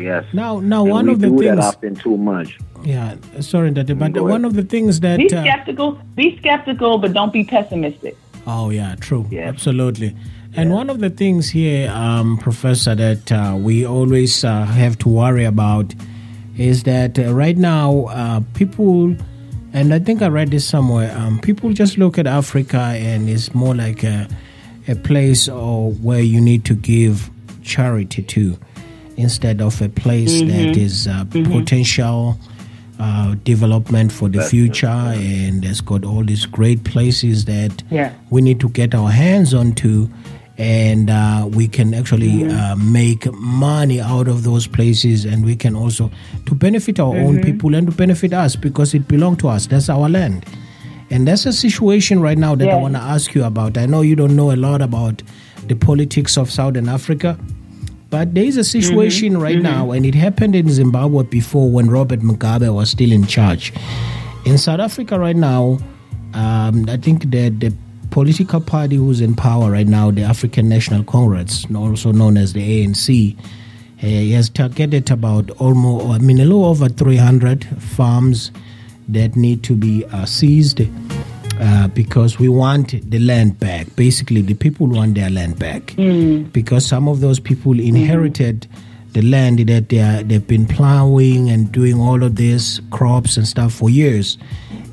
[0.00, 0.24] Yes.
[0.32, 1.56] Now, now and one of the do things.
[1.56, 2.58] That often too much.
[2.82, 6.96] Yeah, sorry, Daddy, but one of the things that be uh, skeptical, uh, be skeptical,
[6.96, 8.16] but don't be pessimistic.
[8.46, 9.46] Oh yeah, true, yes.
[9.46, 10.16] absolutely.
[10.56, 15.08] And one of the things here, um, Professor, that uh, we always uh, have to
[15.08, 15.94] worry about
[16.56, 19.14] is that uh, right now uh, people,
[19.72, 23.54] and I think I read this somewhere, um, people just look at Africa and it's
[23.54, 24.26] more like a,
[24.88, 27.30] a place or where you need to give
[27.62, 28.58] charity to
[29.16, 30.48] instead of a place mm-hmm.
[30.48, 31.52] that is uh, mm-hmm.
[31.52, 32.38] potential
[32.98, 38.12] uh, development for the future and it's got all these great places that yeah.
[38.28, 40.08] we need to get our hands onto
[40.58, 42.54] and uh, we can actually mm-hmm.
[42.54, 46.10] uh, make money out of those places and we can also
[46.44, 47.44] to benefit our own mm-hmm.
[47.44, 50.44] people and to benefit us because it belongs to us that's our land
[51.08, 52.76] and that's a situation right now that yeah.
[52.76, 55.22] i want to ask you about i know you don't know a lot about
[55.64, 57.38] the politics of southern africa
[58.10, 59.42] but there is a situation mm-hmm.
[59.42, 59.62] right mm-hmm.
[59.62, 63.72] now, and it happened in Zimbabwe before when Robert Mugabe was still in charge.
[64.44, 65.78] In South Africa right now,
[66.34, 67.72] um, I think that the
[68.10, 72.84] political party who's in power right now, the African National Congress, also known as the
[72.84, 73.38] ANC,
[74.02, 78.50] uh, has targeted about almost, I mean, a little over 300 farms
[79.08, 80.80] that need to be uh, seized
[81.60, 83.86] uh, because we want the land back.
[83.94, 86.50] Basically, the people want their land back mm.
[86.52, 89.12] because some of those people inherited mm.
[89.12, 93.46] the land that they are, they've been plowing and doing all of this crops and
[93.46, 94.38] stuff for years,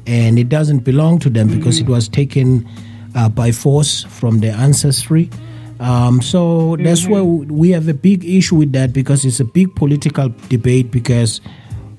[0.06, 1.58] and it doesn't belong to them mm-hmm.
[1.58, 2.68] because it was taken
[3.16, 5.30] uh, by force from their ancestry.
[5.80, 6.40] Um, so
[6.76, 6.84] mm-hmm.
[6.84, 10.92] that's why we have a big issue with that because it's a big political debate.
[10.92, 11.40] Because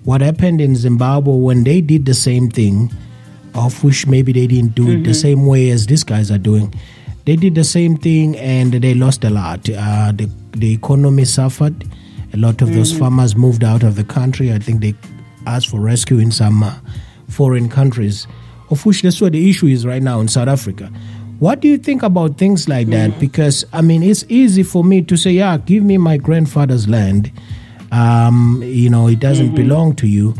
[0.04, 2.90] what happened in Zimbabwe when they did the same thing
[3.66, 4.92] of which maybe they didn't do mm-hmm.
[4.92, 5.12] it the mm-hmm.
[5.12, 6.74] same way as these guys are doing.
[7.24, 9.68] They did the same thing and they lost a lot.
[9.68, 11.84] Uh, the, the economy suffered.
[12.32, 12.78] A lot of mm-hmm.
[12.78, 14.52] those farmers moved out of the country.
[14.52, 14.94] I think they
[15.46, 16.74] asked for rescue in some uh,
[17.28, 18.26] foreign countries,
[18.70, 20.90] of which that's what the issue is right now in South Africa.
[21.38, 23.10] What do you think about things like that?
[23.10, 23.20] Mm-hmm.
[23.20, 27.30] Because, I mean, it's easy for me to say, yeah, give me my grandfather's land.
[27.92, 29.68] Um, you know, it doesn't mm-hmm.
[29.68, 30.34] belong to you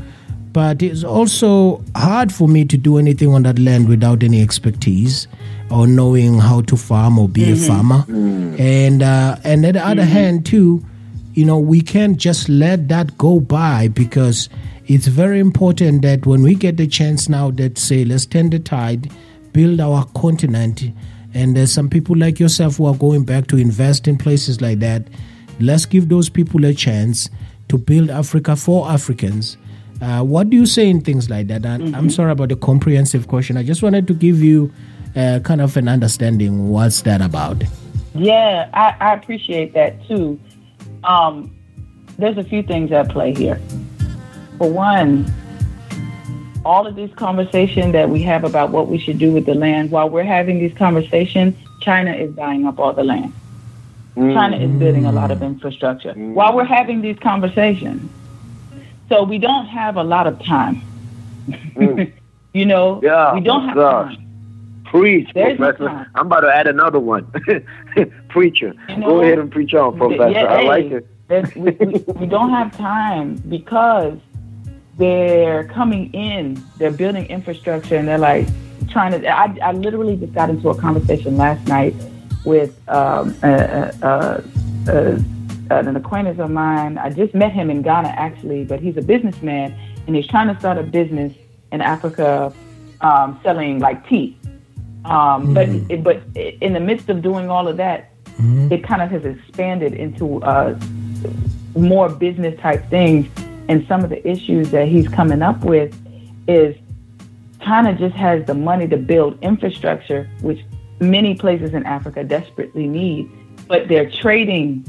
[0.58, 5.28] but it's also hard for me to do anything on that land without any expertise
[5.70, 7.52] or knowing how to farm or be mm-hmm.
[7.52, 7.98] a farmer.
[7.98, 8.60] Mm-hmm.
[8.60, 10.10] And uh, and on the other mm-hmm.
[10.10, 10.84] hand, too,
[11.34, 14.48] you know, we can't just let that go by because
[14.88, 18.58] it's very important that when we get the chance now that say let's turn the
[18.58, 19.12] tide,
[19.52, 20.82] build our continent,
[21.34, 24.80] and there's some people like yourself who are going back to invest in places like
[24.80, 25.06] that.
[25.60, 27.30] Let's give those people a chance
[27.68, 29.56] to build Africa for Africans
[30.00, 31.64] uh, what do you say in things like that?
[31.64, 31.94] And mm-hmm.
[31.94, 33.56] I'm sorry about the comprehensive question.
[33.56, 34.72] I just wanted to give you
[35.16, 36.68] uh, kind of an understanding.
[36.68, 37.62] What's that about?
[38.14, 40.38] Yeah, I, I appreciate that too.
[41.04, 41.54] Um,
[42.18, 43.60] there's a few things at play here.
[44.58, 45.32] For one,
[46.64, 49.90] all of this conversation that we have about what we should do with the land,
[49.90, 53.32] while we're having these conversations, China is buying up all the land.
[54.16, 54.34] Mm.
[54.34, 56.12] China is building a lot of infrastructure.
[56.12, 56.34] Mm.
[56.34, 58.10] While we're having these conversations,
[59.08, 60.82] so we don't have a lot of time.
[61.48, 62.12] Mm.
[62.52, 64.14] you know, yeah, we don't have gosh.
[64.14, 64.24] time.
[64.86, 66.10] Preach, There's Professor.
[66.14, 67.30] I'm about to add another one.
[68.28, 68.74] Preacher.
[68.88, 70.30] You know, Go ahead and preach on, Professor.
[70.30, 71.06] Yeah, I like it.
[71.56, 74.18] we, we, we don't have time because
[74.96, 78.48] they're coming in, they're building infrastructure, and they're like
[78.88, 79.28] trying to.
[79.28, 81.94] I, I literally just got into a conversation last night
[82.44, 84.44] with um, a, a,
[84.88, 85.24] a,
[85.70, 86.98] an acquaintance of mine.
[86.98, 90.58] I just met him in Ghana actually, but he's a businessman and he's trying to
[90.58, 91.34] start a business
[91.72, 92.52] in Africa
[93.00, 94.36] um, selling like tea.
[95.04, 96.02] Um, mm.
[96.02, 98.70] But but in the midst of doing all of that, mm.
[98.70, 100.78] it kind of has expanded into uh,
[101.76, 103.28] more business type things.
[103.68, 105.94] And some of the issues that he's coming up with
[106.48, 106.74] is
[107.60, 110.60] China just has the money to build infrastructure, which
[111.00, 113.30] many places in Africa desperately need,
[113.66, 114.86] but they're trading,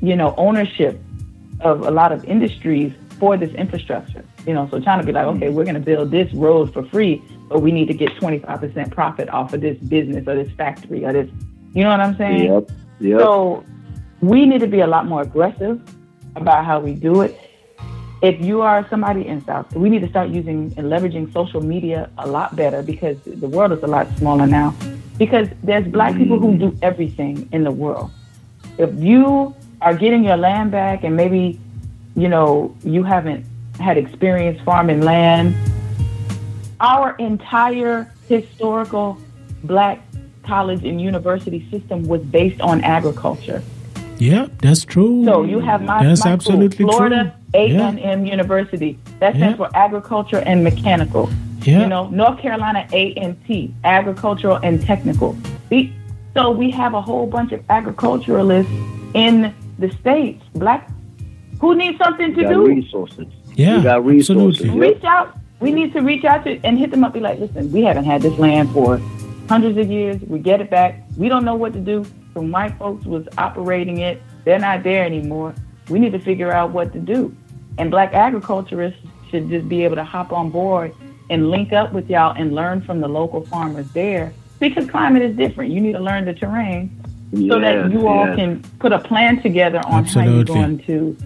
[0.00, 1.00] you know, ownership
[1.60, 4.24] of a lot of industries for this infrastructure.
[4.46, 5.36] You know, so trying to be like, mm-hmm.
[5.36, 8.90] okay, we're going to build this road for free, but we need to get 25%
[8.90, 11.30] profit off of this business or this factory or this,
[11.74, 12.52] you know what I'm saying?
[12.52, 12.70] Yep.
[13.00, 13.20] Yep.
[13.20, 13.64] So
[14.20, 15.80] we need to be a lot more aggressive
[16.36, 17.38] about how we do it.
[18.22, 22.10] If you are somebody in South, we need to start using and leveraging social media
[22.18, 24.74] a lot better because the world is a lot smaller now
[25.16, 26.70] because there's black people who mm-hmm.
[26.70, 28.10] do everything in the world.
[28.78, 31.58] If you are getting your land back and maybe,
[32.14, 33.46] you know, you haven't
[33.78, 35.54] had experience farming land,
[36.80, 39.18] our entire historical
[39.64, 40.02] black
[40.42, 43.62] college and university system was based on agriculture.
[44.18, 45.24] Yeah, that's true.
[45.24, 47.60] So you have my, that's my absolutely school, Florida true.
[47.60, 48.16] A&M yeah.
[48.16, 48.98] University.
[49.18, 49.68] That stands yeah.
[49.68, 51.30] for agriculture and mechanical.
[51.62, 51.80] Yeah.
[51.80, 55.36] You know, North Carolina A&T, agricultural and technical.
[55.70, 55.94] We,
[56.34, 58.72] so we have a whole bunch of agriculturalists
[59.14, 60.90] in the states, black,
[61.60, 62.66] who need something to do.
[62.66, 63.26] Resources.
[63.54, 64.60] Yeah, we got resources.
[64.60, 64.88] Absolutely.
[64.88, 65.36] Reach out.
[65.60, 67.12] We need to reach out to and hit them up.
[67.12, 68.98] Be like, listen, we haven't had this land for
[69.48, 70.20] hundreds of years.
[70.22, 71.02] We get it back.
[71.16, 72.06] We don't know what to do.
[72.34, 74.22] Some white folks was operating it.
[74.44, 75.54] They're not there anymore.
[75.88, 77.34] We need to figure out what to do.
[77.78, 80.94] And black agriculturists should just be able to hop on board
[81.28, 85.36] and link up with y'all and learn from the local farmers there because climate is
[85.36, 85.72] different.
[85.72, 86.99] You need to learn the terrain
[87.32, 90.30] so that you all can put a plan together on Absolutely.
[90.30, 91.16] how you're going to,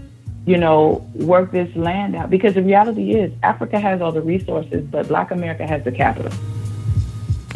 [0.46, 2.28] you know, work this land out.
[2.30, 6.32] Because the reality is, Africa has all the resources, but Black America has the capital.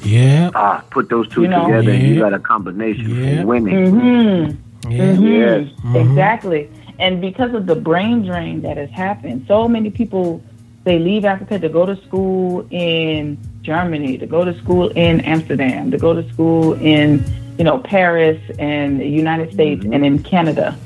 [0.02, 0.50] Yeah.
[0.54, 1.66] Ah, put those two You know?
[1.66, 3.40] together, and you got a combination Yeah.
[3.42, 3.92] for winning.
[3.92, 4.90] Mm-hmm.
[4.90, 5.12] Yeah.
[5.18, 5.68] Yes.
[5.82, 6.10] Mhm.
[6.10, 6.70] Exactly.
[6.98, 10.40] And because of the brain drain that has happened, so many people
[10.84, 15.90] they leave Africa to go to school in Germany, to go to school in Amsterdam,
[15.90, 17.22] to go to school in,
[17.58, 19.94] you know, Paris and the United States Mhm.
[19.94, 20.76] and in Canada.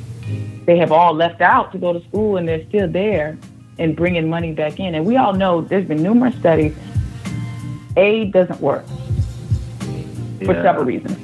[0.65, 3.37] They have all left out to go to school and they're still there
[3.79, 4.95] and bringing money back in.
[4.95, 6.75] And we all know there's been numerous studies.
[7.97, 8.85] Aid doesn't work
[10.45, 11.19] for several reasons.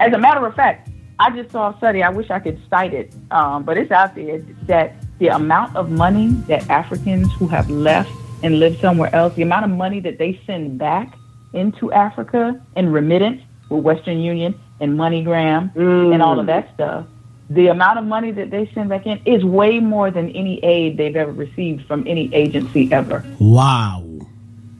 [0.00, 0.88] As a matter of fact,
[1.20, 2.02] I just saw a study.
[2.02, 5.90] I wish I could cite it, um, but it's out there that the amount of
[5.90, 8.10] money that Africans who have left
[8.42, 11.12] and lived somewhere else, the amount of money that they send back
[11.52, 16.14] into Africa in remittance with Western Union and MoneyGram Mm.
[16.14, 17.04] and all of that stuff,
[17.50, 20.96] the amount of money that they send back in is way more than any aid
[20.96, 23.24] they've ever received from any agency ever.
[23.38, 24.04] Wow.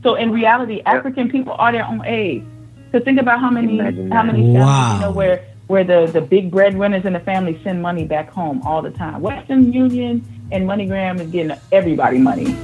[0.03, 2.45] So in reality, African people are their own aid.
[2.93, 3.95] So think about how many how that.
[3.95, 4.95] many families Wow.
[4.95, 8.63] you know where where the, the big breadwinners in the family send money back home
[8.65, 9.21] all the time.
[9.21, 12.57] Western Union and MoneyGram is getting everybody money.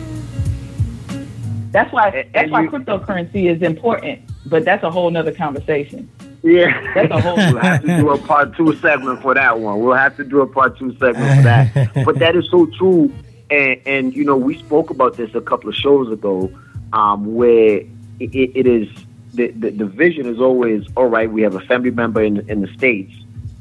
[1.71, 6.09] That's why that's why cryptocurrency is important, but that's a whole nother conversation.
[6.43, 6.93] Yeah.
[6.95, 9.81] That's a whole- we'll have to do a part two segment for that one.
[9.81, 11.91] We'll have to do a part two segment for that.
[12.05, 13.13] but that is so true.
[13.51, 16.51] And, and you know, we spoke about this a couple of shows ago,
[16.93, 17.79] um, where
[18.21, 18.89] it, it is
[19.35, 21.31] the, the, the vision is always all right.
[21.31, 23.13] We have a family member in in the states.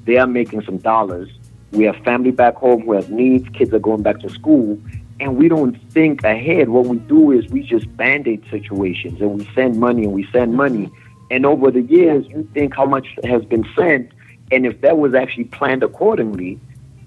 [0.05, 1.29] They are making some dollars.
[1.71, 3.47] We have family back home who have needs.
[3.49, 4.79] Kids are going back to school,
[5.19, 6.69] and we don't think ahead.
[6.69, 10.27] What we do is we just band aid situations, and we send money and we
[10.31, 10.91] send money.
[11.31, 14.11] And over the years, you think how much has been sent,
[14.51, 16.59] and if that was actually planned accordingly,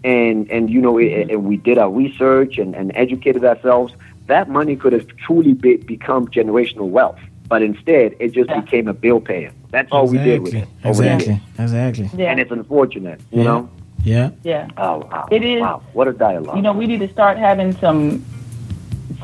[0.05, 3.92] and and you know, it, and we did our research and, and educated ourselves,
[4.27, 7.19] that money could have truly be, become generational wealth.
[7.49, 8.61] But instead, it just Yeah.
[8.61, 9.53] became a bill payer.
[9.71, 10.66] That's all we did with it.
[10.85, 11.40] over the Exactly.
[11.59, 12.11] Exactly.
[12.16, 13.45] Yeah, And it's unfortunate, you Yeah.
[13.45, 13.69] know.
[14.07, 14.31] Yeah.
[14.45, 14.69] yeah.
[14.77, 15.27] Oh wow!
[15.33, 16.55] It is- Wow, what a dialogue.
[16.57, 18.25] You know, we need to start having some,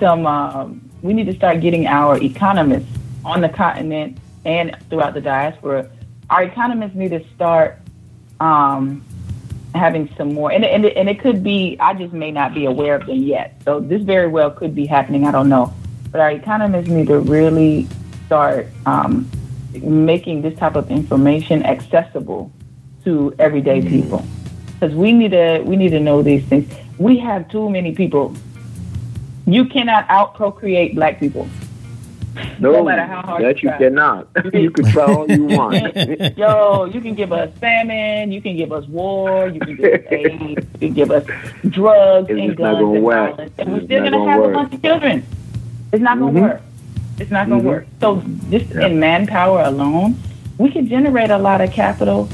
[0.00, 0.26] some.
[0.26, 2.90] Um, we need to start getting our economists
[3.24, 5.88] on the continent and throughout the diaspora.
[6.30, 7.78] Our economists need to start
[8.40, 9.04] um,
[9.72, 11.76] having some more, and and it, and it could be.
[11.78, 13.62] I just may not be aware of them yet.
[13.64, 15.28] So this very well could be happening.
[15.28, 15.72] I don't know,
[16.10, 17.86] but our economists need to really
[18.26, 19.30] start um,
[19.80, 22.50] making this type of information accessible
[23.04, 24.24] to everyday people
[24.82, 26.66] because we need to we need to know these things.
[26.98, 28.34] We have too many people
[29.46, 31.48] You cannot out procreate black people.
[32.58, 33.78] No, No matter how hard that you you try.
[33.78, 34.26] cannot.
[34.54, 35.74] you can try all you want.
[36.42, 40.00] Yo, you can give us famine, you can give us war, you can give us
[40.10, 41.24] AIDS, you can give us
[41.68, 43.36] drugs It's and guns and work.
[43.36, 44.50] violence, and we're It's still not gonna have work.
[44.50, 45.16] a bunch of children.
[45.92, 46.42] It's not gonna Mhm.
[46.48, 46.62] work.
[47.20, 47.72] It's not gonna Mhm.
[47.74, 47.86] work.
[48.00, 48.86] So just Yeah.
[48.86, 50.14] in manpower alone,
[50.58, 52.28] we can generate a lot of capital.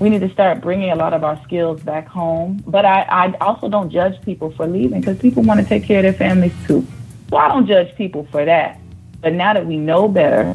[0.00, 2.62] We need to start bringing a lot of our skills back home.
[2.66, 5.98] But I, I also don't judge people for leaving because people want to take care
[5.98, 6.86] of their families too.
[7.30, 8.80] So I don't judge people for that.
[9.20, 10.54] But now that we know better,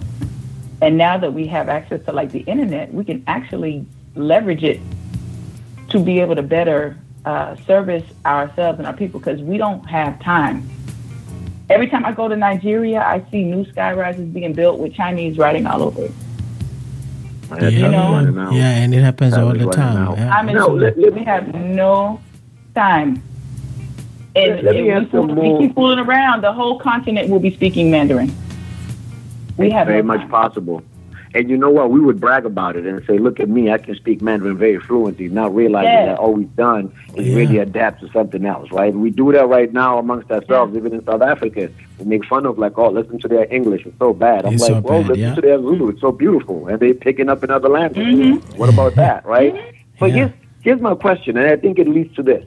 [0.81, 4.79] and now that we have access to like the internet, we can actually leverage it
[5.89, 10.21] to be able to better uh, service ourselves and our people because we don't have
[10.21, 10.69] time.
[11.69, 15.37] Every time I go to Nigeria, I see new sky rises being built with Chinese
[15.37, 16.11] writing all over it.
[17.49, 20.15] That's yeah, You know- yeah, and it happens all the time.
[20.17, 22.19] Yeah, I mean, No, let- let- we have no
[22.75, 23.21] time.
[24.35, 26.77] And Let- let me if ask we, some we more- keep fooling around, the whole
[26.79, 28.31] continent will be speaking Mandarin.
[29.57, 30.83] We have very no much possible.
[31.35, 31.91] And you know what?
[31.91, 33.71] We would brag about it and say, "Look at me!
[33.71, 36.05] I can speak Mandarin very fluently." Not realizing Yeah.
[36.07, 37.35] that all we've done is Yeah.
[37.35, 38.93] really adapt to something else, right?
[38.95, 41.69] We do that right now amongst ourselves, even in South Africa.
[41.99, 44.63] We make fun of like, "Oh, listen to their English; it's so bad." I'm It's
[44.63, 45.35] like, so "Well, bad, listen yeah.
[45.35, 48.15] to their Zulu; it's so beautiful," and they're picking up in other languages.
[48.15, 48.57] Mm-hmm.
[48.57, 49.53] What about that, right?
[49.53, 49.77] Mm-hmm.
[49.99, 50.15] But Yeah.
[50.15, 52.43] here's here's my question, and I think it leads to this,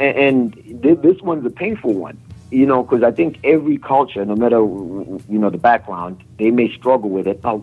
[0.00, 2.16] and, and thi- this one's a painful one
[2.52, 6.68] you know, because I think every culture, no matter you know the background, they may
[6.72, 7.38] struggle with it.
[7.44, 7.62] Now,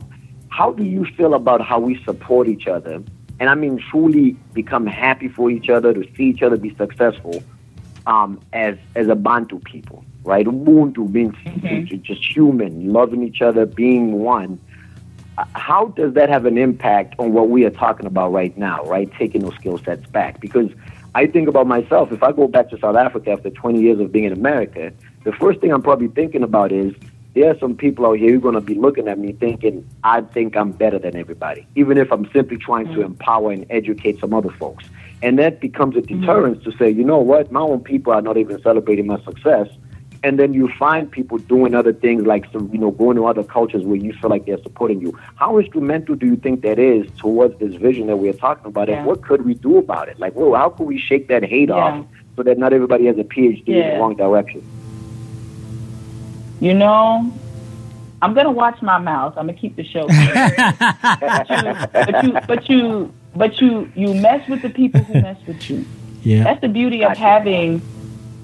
[0.58, 2.96] how do you feel about how we support each other,
[3.39, 7.43] and I mean truly become happy for each other to see each other be successful,
[8.08, 10.46] um, as as a Bantu people, right?
[10.48, 12.02] Ubuntu means Mhm.
[12.02, 14.58] just human, loving each other, being one.
[15.38, 18.80] Uh, How does that have an impact on what we are talking about right now,
[18.96, 19.08] right?
[19.20, 20.70] Taking those skill sets back, because
[21.13, 22.12] I think about myself.
[22.12, 24.91] If I go back to South Africa after 20 years of being in America,
[25.24, 26.91] the first thing I'm probably thinking about is
[27.38, 29.88] there are some people out here who are going to be looking at me thinking
[30.04, 33.06] I think I'm better than everybody, even if I'm simply trying to mm.
[33.06, 34.86] empower and educate some other folks.
[35.21, 36.19] And that becomes a mm.
[36.19, 39.67] deterrence to say, you know what, my own people are not even celebrating my success.
[40.23, 43.43] And then you find people doing other things like some, you know, going to other
[43.43, 45.15] cultures where you feel like they're supporting you.
[45.36, 48.89] How instrumental do you think that is towards this vision that we're talking about?
[48.89, 48.97] Yeah.
[48.97, 50.19] And what could we do about it?
[50.19, 51.76] Like, well, how could we shake that hate Yeah.
[51.76, 54.63] off so that not everybody has a PhD in the wrong direction?
[56.60, 57.32] You know,
[58.22, 59.38] I'm gonna watch my mouth.
[59.38, 60.08] I'm gonna keep the show.
[61.93, 65.86] but you, but you, but you, you mess with the people who mess with you.
[66.24, 67.22] yeah, That's the beauty of Gotcha.
[67.22, 67.82] having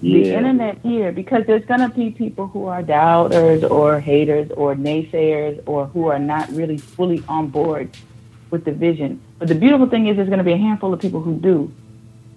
[0.01, 0.37] the Yeah.
[0.37, 5.61] internet here because there's going to be people who are doubters or haters or naysayers
[5.65, 7.89] or who are not really fully on board
[8.51, 9.21] with the vision.
[9.39, 11.71] But the beautiful thing is there's going to be a handful of people who do.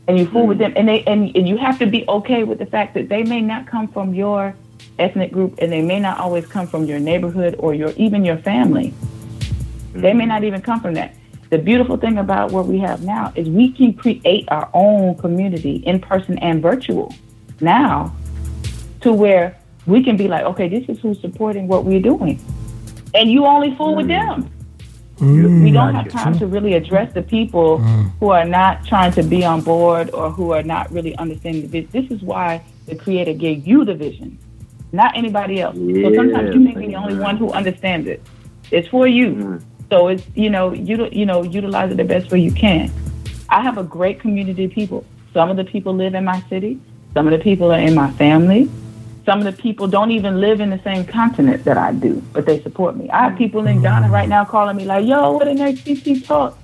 [0.08, 0.60] And you fool with mm.
[0.60, 3.24] them and they and, and you have to be okay with the fact that they
[3.24, 4.54] may not come from your
[4.98, 8.38] ethnic group and they may not always come from your neighborhood or your even your
[8.38, 8.94] family.
[9.92, 10.28] They may mm.
[10.28, 11.14] not even come from that.
[11.50, 15.76] The beautiful thing about what we have now is we can create our own community
[15.76, 17.14] in person and virtual
[17.60, 18.14] now
[19.02, 19.56] to where
[19.86, 22.40] we can be like, okay, this is who's supporting what we're doing.
[23.14, 24.08] And you only fool with mm.
[24.08, 24.50] them.
[25.18, 26.24] Mm, We don't have Gotcha.
[26.24, 28.10] time to really address the people mm.
[28.20, 31.68] who are not trying to be on board or who are not really understanding the
[31.68, 31.88] vision.
[31.92, 34.38] This is why the creator gave you the vision,
[34.92, 35.76] not anybody else.
[35.76, 37.22] so sometimes you may be the only Yeah.
[37.22, 38.22] one who understands it.
[38.70, 39.28] It's for you.
[39.34, 39.62] Mm.
[39.90, 42.90] So it's you know you you know utilize it the best way you can.
[43.48, 45.04] I have a great community of people.
[45.32, 46.78] Some of the people live in my city.
[47.14, 48.68] Some of the people are in my family.
[49.24, 52.46] Some of the people don't even live in the same continent that I do, but
[52.46, 53.08] they support me.
[53.10, 56.56] I have people in Ghana right now calling me like, "Yo, what an XTC talk."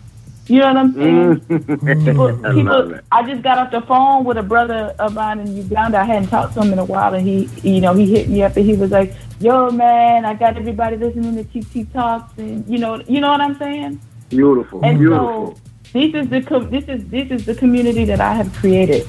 [0.49, 1.41] You know what I'm saying?
[1.41, 2.05] Mm.
[2.05, 3.01] People, I people.
[3.13, 5.99] I just got off the phone with a brother of mine in Uganda.
[6.01, 8.43] I hadn't talked to him in a while, and he, you know, he hit me
[8.43, 12.67] up and he was like, "Yo, man, I got everybody listening to Titi talks, and
[12.69, 14.01] you know, you know what I'm saying."
[14.31, 15.55] Beautiful, And beautiful.
[15.55, 15.61] so
[15.93, 19.07] this is the com- this is this is the community that I have created.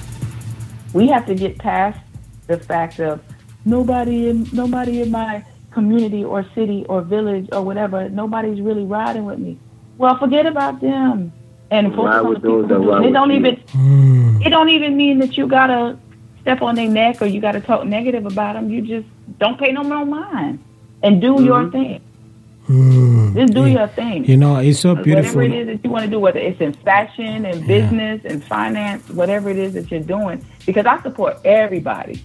[0.93, 1.99] We have to get past
[2.45, 3.21] the fact of
[3.65, 8.07] nobody in nobody in my community or city or village or whatever.
[8.07, 9.57] Nobody's really riding with me.
[9.97, 11.31] Well, forget about them
[11.71, 13.07] and focus Ride on the people those who do.
[13.07, 15.97] It don't even mm, it don't even mean that you gotta
[16.41, 18.69] step on their neck or you gotta talk negative about them.
[18.69, 19.07] You just
[19.39, 20.59] don't pay no more mind
[21.01, 22.01] and do your thing.
[22.67, 23.33] mm.
[23.35, 23.79] Just do Yeah.
[23.79, 24.25] your thing.
[24.25, 25.39] You know, it's so beautiful.
[25.39, 28.43] Whatever it is that you want to do, whether it's in fashion and business and
[28.43, 32.21] finance, whatever it is that you're doing, because I support everybody.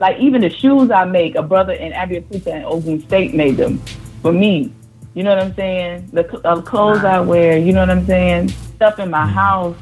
[0.00, 3.78] Like even the shoes I make, a brother in Abeokuta and Ogun State made them
[4.22, 4.72] for me.
[5.14, 6.10] You know what I'm saying?
[6.12, 8.48] The uh, clothes I wear, you know what I'm saying?
[8.48, 9.76] Stuff in my house,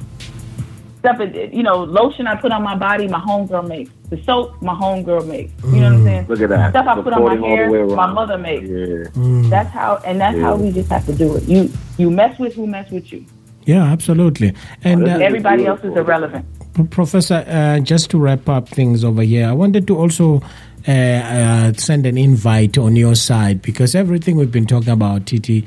[0.98, 3.90] stuff, in- you know, lotion I put on my body, my homegirl makes.
[4.10, 5.52] The soap my homegirl makes.
[5.64, 6.26] You know what I'm saying?
[6.28, 6.70] Look at that.
[6.72, 7.96] Stuff I put on my Supporting the hair, way around.
[7.96, 8.68] my mother makes.
[8.68, 9.48] Yeah.
[9.48, 11.44] That's how, and that's how we just have to do it.
[11.44, 13.24] You you mess with who mess with you.
[13.64, 14.54] Yeah, absolutely.
[14.84, 16.44] And uh, Everybody else is irrelevant.
[16.90, 20.42] Professor, uh, just to wrap up things over here, I wanted to also
[20.86, 25.64] uh, uh, send an invite on your side because everything we've been talking about, Titi,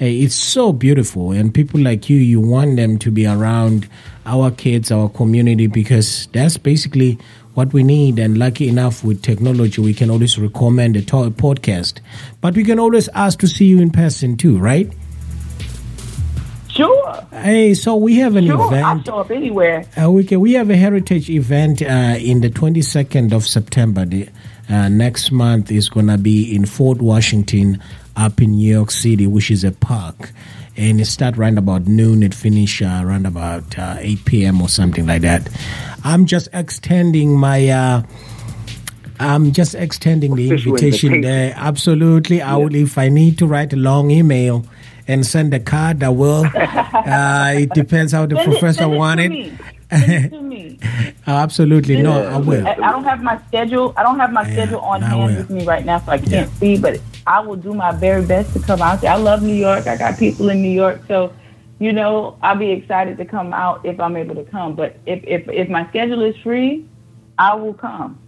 [0.00, 3.88] uh, it's so beautiful, and people like you, you want them to be around
[4.26, 7.18] our kids, our community, because that's basically
[7.54, 8.18] what we need.
[8.18, 12.00] And lucky enough, with technology, we can always recommend a to- podcast,
[12.40, 14.92] but we can always ask to see you in person too, right?
[16.68, 18.66] Sure, Hey, so we have an sure.
[18.66, 18.84] event.
[18.86, 19.84] I'll show up anywhere.
[20.00, 21.86] Uh, we, can, we have a heritage event uh,
[22.20, 24.04] in the 22nd of September.
[24.04, 24.28] The,
[24.68, 27.82] uh, next month is going to be in Fort Washington
[28.16, 30.32] up in New York City, which is a park.
[30.76, 34.62] And it start around about noon, it finish uh, around about uh, 8 p.m.
[34.62, 35.48] or something like that.
[36.04, 37.68] I'm just extending my...
[37.68, 38.02] Uh,
[39.20, 41.52] I'm just extending the invitation there.
[41.56, 42.40] Absolutely.
[42.40, 44.64] I will, if I need to write a long email
[45.08, 46.44] and send a card, I will.
[46.54, 49.60] uh, it depends how the Send professor send it
[49.90, 50.00] to me.
[50.00, 50.00] it.
[50.06, 50.78] Send it to me.
[51.26, 52.02] Absolutely.
[52.02, 52.66] No, I will.
[52.66, 53.94] I, I don't have my schedule.
[53.96, 55.36] I don't have my Yeah, schedule on hand will.
[55.36, 56.46] with me right now, so I can't Yeah.
[56.58, 56.78] see.
[56.78, 59.12] But I will do my very best to come out there.
[59.12, 59.86] I love New York.
[59.86, 61.32] I got people in New York, so
[61.78, 64.74] you know I'll be excited to come out if I'm able to come.
[64.74, 66.86] But if if if my schedule is free,
[67.38, 68.18] I will come.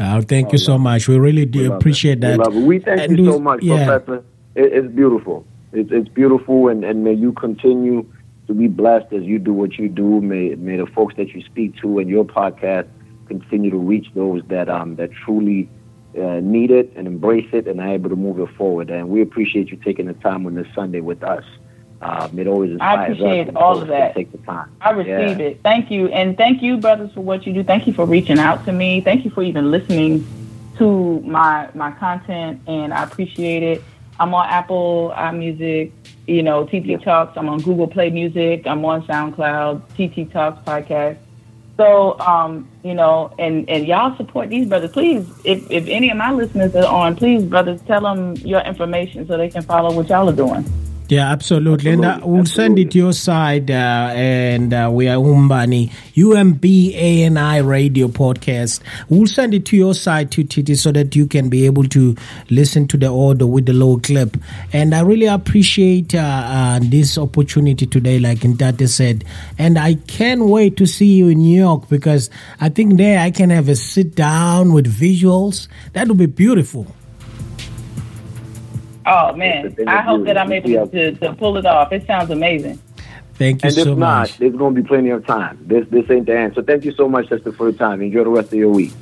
[0.00, 1.06] Oh, thank you oh, so much.
[1.06, 2.20] We really do We appreciate it.
[2.22, 2.38] that.
[2.38, 2.60] We, love it.
[2.66, 3.84] we thank And you we- so much, yeah.
[3.86, 4.24] Professor.
[4.56, 5.46] It, it's beautiful.
[5.72, 8.04] It's, it's beautiful, and, and may you continue
[8.46, 10.20] to be blessed as you do what you do.
[10.20, 12.88] May may the folks that you speak to and your podcast
[13.26, 15.68] continue to reach those that um that truly
[16.18, 18.90] uh, need it and embrace it and are able to move it forward.
[18.90, 21.44] And we appreciate you taking the time on this Sunday with us.
[22.02, 24.14] Um, it always inspires appreciate us all of that.
[24.14, 24.68] Take the time.
[24.80, 25.46] I receive Yeah.
[25.46, 25.60] it.
[25.62, 27.64] Thank you, and thank you, brothers, for what you do.
[27.64, 29.00] Thank you for reaching out to me.
[29.00, 30.24] Thank you for even listening
[30.76, 33.82] to my my content, and I appreciate it.
[34.20, 35.92] I'm on Apple iMusic,
[36.26, 37.36] you know, Titi Talks.
[37.36, 38.66] I'm on Google Play Music.
[38.66, 41.18] I'm on SoundCloud, Titi Talks podcast.
[41.76, 44.92] So, um, you know, and and y'all support these brothers.
[44.92, 49.26] Please, if if any of my listeners are on, please, brothers, tell them your information
[49.26, 50.64] so they can follow what y'all are doing.
[51.08, 51.90] Yeah, absolutely.
[51.90, 53.70] And uh, we'll send it to your side.
[53.70, 58.80] Uh, and uh, we are Umbani, UMBANI radio podcast.
[59.10, 62.16] We'll send it to your side too, Titi, so that you can be able to
[62.48, 64.38] listen to the audio with the low clip.
[64.72, 69.24] And I really appreciate uh, uh, this opportunity today, like Ntate said.
[69.58, 72.30] And I can't wait to see you in New York because
[72.62, 75.68] I think there I can have a sit down with visuals.
[75.92, 76.86] That would be beautiful.
[79.06, 81.92] Oh man, It's a thing I hope that I'm able to, to pull it off.
[81.92, 82.80] It sounds amazing.
[83.34, 84.38] Thank you And if not, much.
[84.38, 85.58] there's going to be plenty of time.
[85.62, 86.54] This this ain't the end.
[86.54, 88.00] So thank you so much, Sister, for your time.
[88.00, 88.92] Enjoy the rest of your week.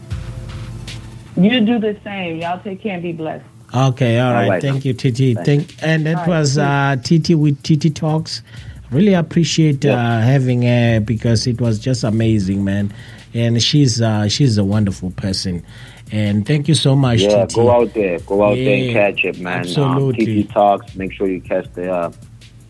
[1.37, 2.39] You do the same.
[2.39, 3.45] Y'all take care and be blessed.
[3.75, 4.49] Okay, all right.
[4.49, 4.63] right.
[4.63, 5.35] Thank you, Titi.
[5.35, 8.43] Thank, and that All right, was uh, Titi with Titi Talks.
[8.91, 12.93] Really appreciate uh, having her because it was just amazing, man.
[13.33, 15.65] And she's uh, she's a wonderful person.
[16.13, 17.55] And thank you so much, Yeah, Titi.
[17.55, 19.61] go out there, go out there and catch it, man.
[19.61, 20.25] absolutely.
[20.25, 20.95] Um, Titi Talks.
[20.95, 22.13] Make sure you catch the uh,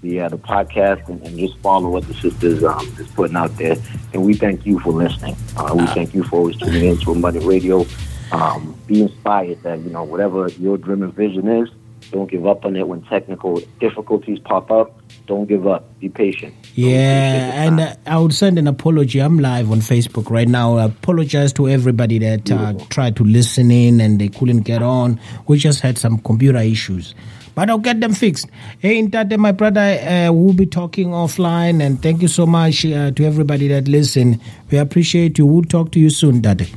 [0.00, 3.56] the uh, the podcast and, and just follow what the sisters um is putting out
[3.56, 3.76] there.
[4.12, 5.36] And we thank you for listening.
[5.56, 7.84] Uh, we thank you for always tuning in to Umbani Radio.
[8.30, 11.68] Um, be inspired that you know whatever your dream and vision is,
[12.12, 15.00] don't give up on it when technical difficulties pop up.
[15.26, 15.98] Don't give up.
[16.00, 16.54] Be patient.
[16.72, 19.20] Appreciate Yeah, and uh, I would send an apology.
[19.20, 20.78] I'm live on Facebook right now.
[20.78, 25.20] I apologize to everybody that uh, tried to listen in and they couldn't get on.
[25.46, 27.14] We just had some computer issues,
[27.54, 28.46] but I'll get them fixed.
[28.78, 33.10] Hey, Ntate, my brother, uh, we'll be talking offline, and thank you so much uh,
[33.10, 34.40] to everybody that listen.
[34.70, 35.44] We appreciate you.
[35.46, 36.72] We'll talk to you soon, Daddy.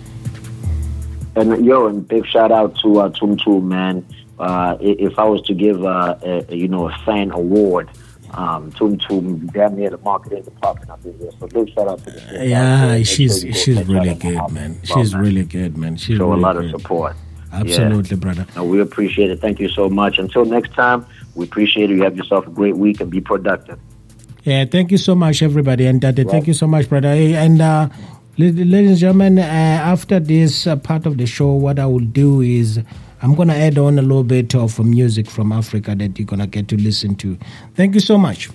[1.37, 4.05] And yo, and big shout out to uh, Tum Tum, man.
[4.39, 7.89] Uh, if I was to give uh, a, you know a fan award,
[8.35, 11.31] um, Tum Tum damn near the marketing department up in here.
[11.39, 12.47] So big shout out to the.
[12.47, 14.79] Yeah, she's sure she's really good, man.
[14.89, 15.95] Well, She's man, really good, man.
[15.95, 16.65] She's show really a lot good.
[16.65, 17.15] of support.
[17.53, 18.45] Absolutely, brother.
[18.55, 19.39] No, we appreciate it.
[19.39, 20.17] Thank you so much.
[20.19, 21.05] Until next time,
[21.35, 21.95] we appreciate it.
[21.95, 23.79] You have yourself a great week and be productive.
[24.43, 27.07] Yeah, thank you so much, everybody, and uh, thank you so much, brother.
[27.07, 27.89] And uh,
[28.37, 32.41] ladies and gentlemen, uh, after this uh, part of the show, what I will do
[32.41, 32.79] is
[33.21, 36.67] I'm gonna add on a little bit of music from Africa that you're gonna get
[36.69, 37.37] to listen to.
[37.75, 38.49] Thank you so much.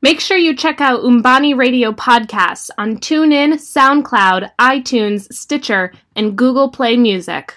[0.00, 6.70] Make sure you check out Umbani Radio podcasts on TuneIn, SoundCloud, iTunes, Stitcher, and Google
[6.70, 7.54] Play Music.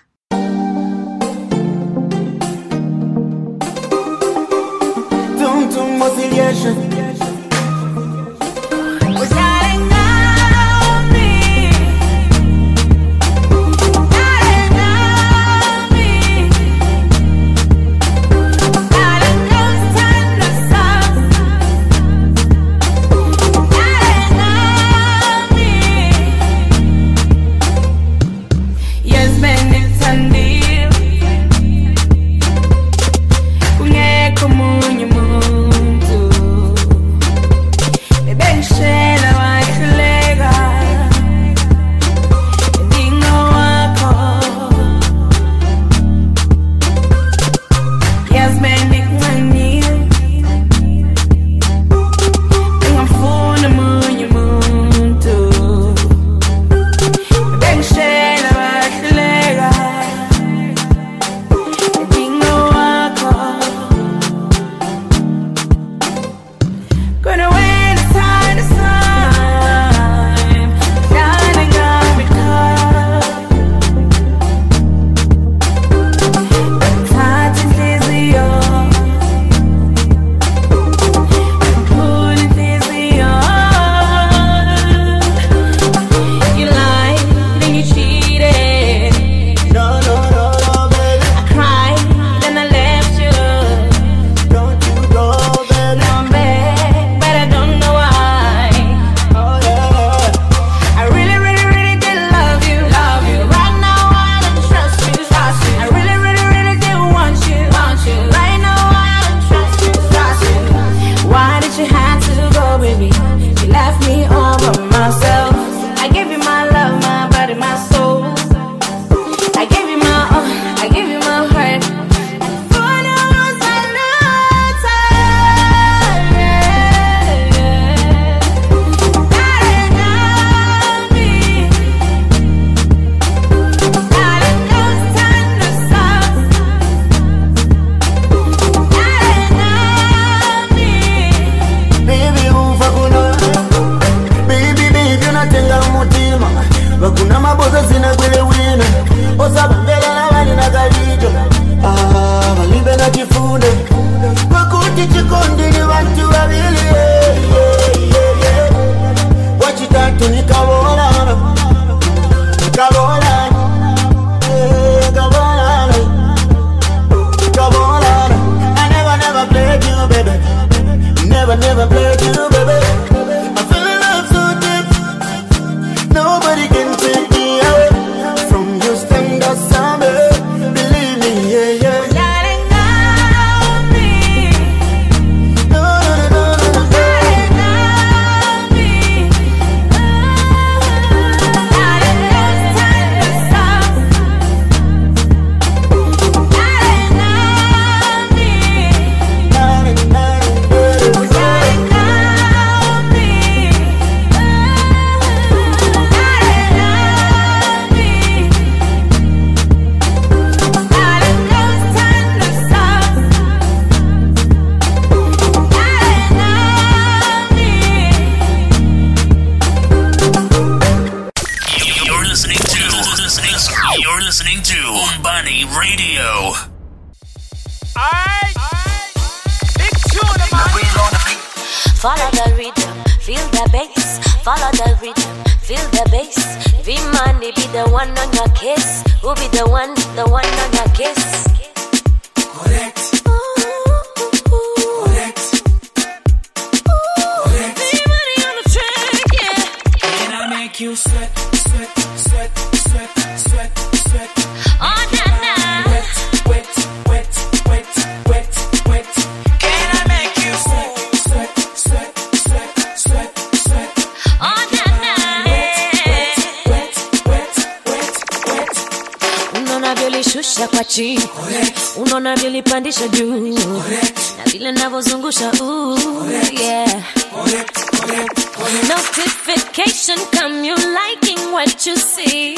[280.31, 282.55] come you liking what you see?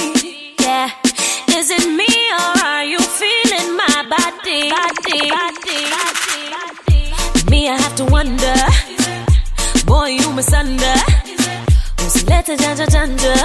[0.60, 0.90] Yeah.
[1.50, 2.08] Is it me
[2.40, 4.70] or are you feeling my body?
[4.70, 5.80] Body, body,
[7.50, 8.56] Me, I have to wonder.
[9.86, 10.98] Boy, you misunder.
[12.04, 13.36] Was later, janja, janja.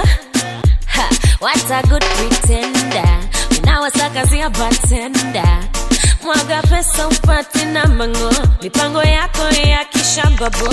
[0.87, 1.05] Ha,
[1.39, 3.11] What's a good pretender.
[3.49, 5.92] When I was like, I see a bartender
[6.23, 10.67] mwaga pesa upate na mango, mipango yako ya kishambabo.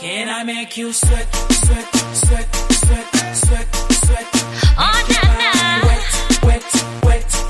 [0.00, 4.26] Can I make you sweat, sweat, sweat, sweat, sweat, sweat?
[4.78, 5.86] Oh, na na.
[5.86, 7.41] Wet, wet, wet.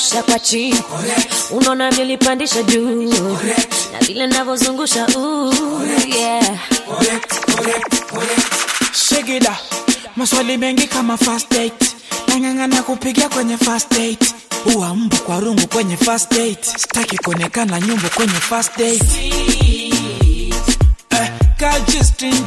[0.00, 0.80] navyoshusha kwa chini,
[1.50, 3.12] unaona vilipandisha juu.
[3.92, 5.06] Na vile navyozungusha.
[8.92, 9.58] Shigida,
[10.16, 11.96] maswali mengi kama first date,
[12.28, 14.34] nang'ang'ana kupiga kwenye first date.
[14.74, 19.04] Uwa mbu kwa rungu kwenye first date, sitaki kuonekana nyumbu kwenye first date.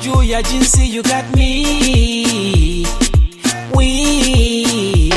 [0.01, 2.85] Juu ya jinsi you got me
[3.75, 5.13] Weed.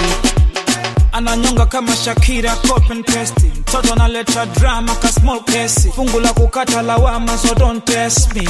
[1.17, 3.35] ananyonga kama Shakira copy and paste.
[3.61, 8.45] Mtoto analeta drama ka small case, fungu la kukata lawama, so don't test me.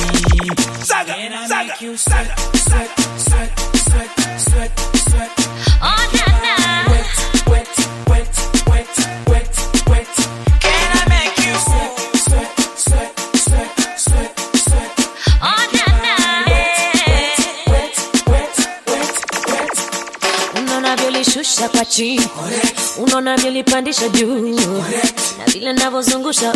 [0.83, 1.14] Saga,
[1.49, 4.99] saga, saga, saga, saga, saga, saga, saga, saga,
[5.81, 6.16] saga.
[21.47, 22.28] navyoshusha kwa chini,
[22.99, 24.55] unaona nilipandisha juu.
[25.38, 26.53] Na vile navyozungusha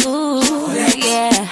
[1.06, 1.48] yeah.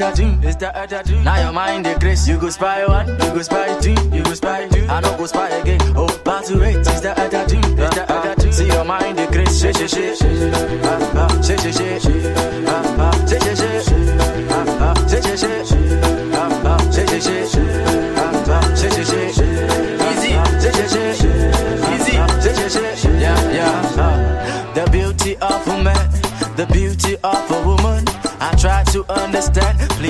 [0.00, 0.38] other thing.
[0.42, 1.24] It's the other thing.
[1.24, 2.26] Now your mind decrease.
[2.28, 4.86] You go spy one, you go spy two, you go spy two.
[4.88, 5.80] I don't go spy again.
[5.96, 6.76] Oh, back to it.
[6.78, 7.62] It's the other thing.
[7.78, 8.52] It's the other thing.
[8.52, 9.60] See your mind decrease.
[9.60, 9.60] grace.
[9.60, 12.36] Shake, shake, shake, shake, ah, ah, shake, shake, shake,
[12.68, 16.02] ah, ah, shake, shake, shake, ah, ah, shake, shake, shake,
[16.38, 19.98] ah, ah, shake, shake, shake, ah, ah, shake, shake, shake.
[20.08, 20.30] Easy,
[20.62, 21.92] shake, shake, shake.
[21.92, 23.20] Easy, shake, shake, shake.
[23.20, 23.82] Yeah, yeah.
[23.98, 24.72] Ah, ah.
[24.74, 26.10] The beauty of a man,
[26.56, 28.04] the beauty of a woman.
[28.40, 29.67] I try to understand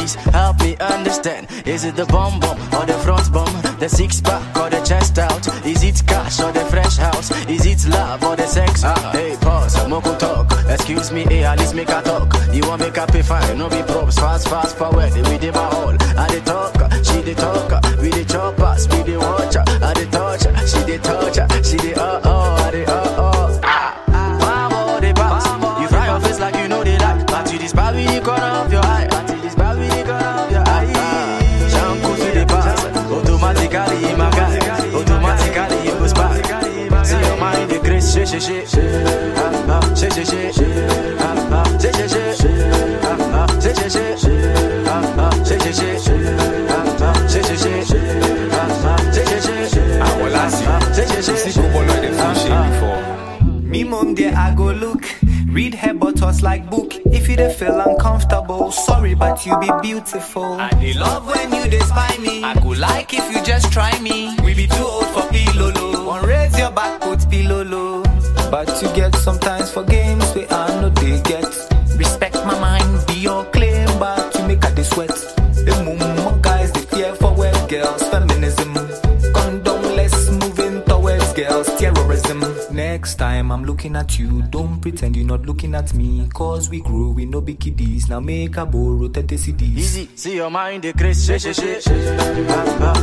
[0.09, 1.47] please help me understand.
[1.67, 3.51] Is it the bum bum or the front bum?
[3.79, 5.47] The six pack or the chest out?
[5.67, 7.31] Is it cash or the fresh house?
[7.49, 8.83] Is it love or the sex?
[8.85, 10.53] Ah, hey, pause, Moko talk.
[10.69, 12.33] Excuse me, hey, at least make a talk.
[12.53, 14.19] You want make a pay fine, no be props.
[14.19, 15.97] Fast, fast forward, we did my all.
[16.17, 17.71] I the talk, she the talk.
[18.01, 19.65] We the choppers, we the watcher.
[19.67, 21.58] I the toucher, she the toucher.
[56.43, 56.95] Like book.
[57.07, 60.55] If you dey feel uncomfortable, sorry, but you be beautiful.
[60.61, 62.43] I dey love when you dey spy me.
[62.45, 64.35] I go like if you just try me.
[64.45, 66.07] We be too old for pilolo.
[66.07, 68.03] One raise your back, put pillow low.
[68.51, 71.48] But you get sometimes for games where I know they get.
[83.79, 86.29] Looking at you, don't pretend you're not looking at me.
[86.35, 88.09] Cause we grow, we no big kiddies.
[88.09, 89.77] Now make a borrow 30 CDs.
[89.79, 91.39] Easy, see your mind, the grace, ah,
[92.81, 92.98] ah.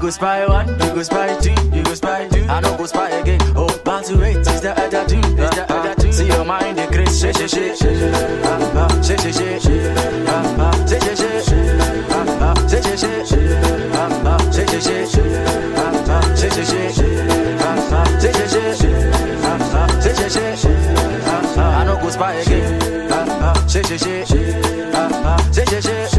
[0.00, 0.68] Go spy one.
[0.68, 1.52] You go spy two.
[1.76, 2.42] You go spy two.
[2.48, 3.40] I know go spy again.
[3.54, 5.18] Oh, but to wait is the other two.
[5.18, 6.12] Is the other two.
[6.12, 7.20] See your mind the grace.
[7.20, 8.14] Shit, shit, shit.
[8.44, 9.98] Ah, ah, shit, shit, shit.
[10.28, 11.80] Ah, ah, shit, shit, shit.
[12.10, 13.60] Ah, ah, shit, shit, shit.
[13.92, 15.48] Ah, ah, shit, shit, shit.
[15.76, 17.30] Ah, ah, shit, shit, shit.
[17.60, 19.14] Ah, ah, shit, shit, shit.
[19.44, 20.80] Ah, ah, shit, shit, shit.
[21.26, 23.10] Ah, ah, I know go spy again.
[23.12, 24.94] Ah, ah, shit, shit, shit.
[24.94, 26.09] Ah, ah, shit, shit, shit.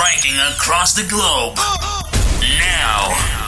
[0.00, 1.58] Striking across the globe.
[2.58, 3.39] Now.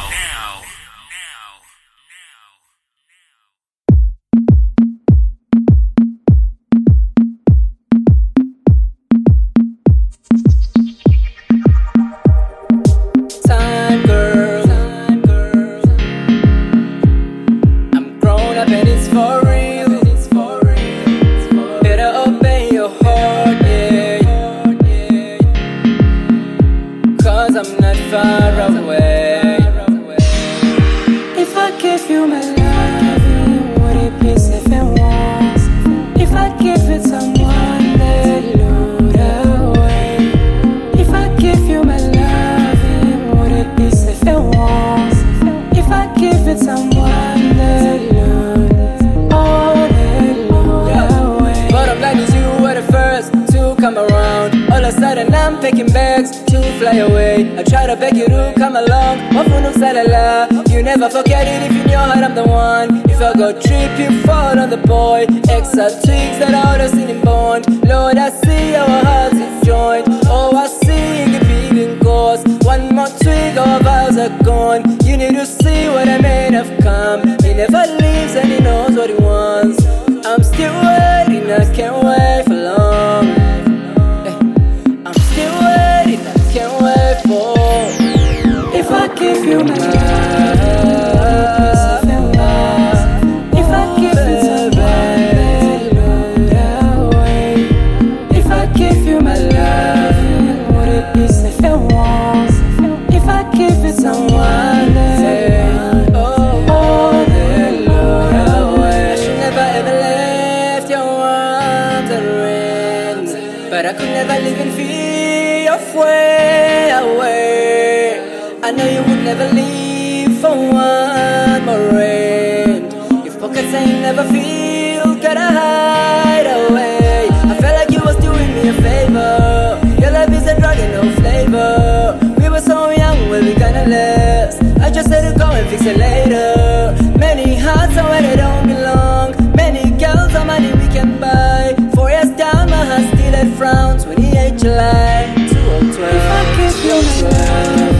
[135.73, 136.95] fix it later.
[137.19, 139.29] Many hearts are where they don't belong.
[139.57, 141.75] Many girls are money we can buy.
[141.95, 144.05] Four years down, my heart still at frowns.
[144.05, 146.15] 28 July, 2012.
[146.15, 147.92] If I give you my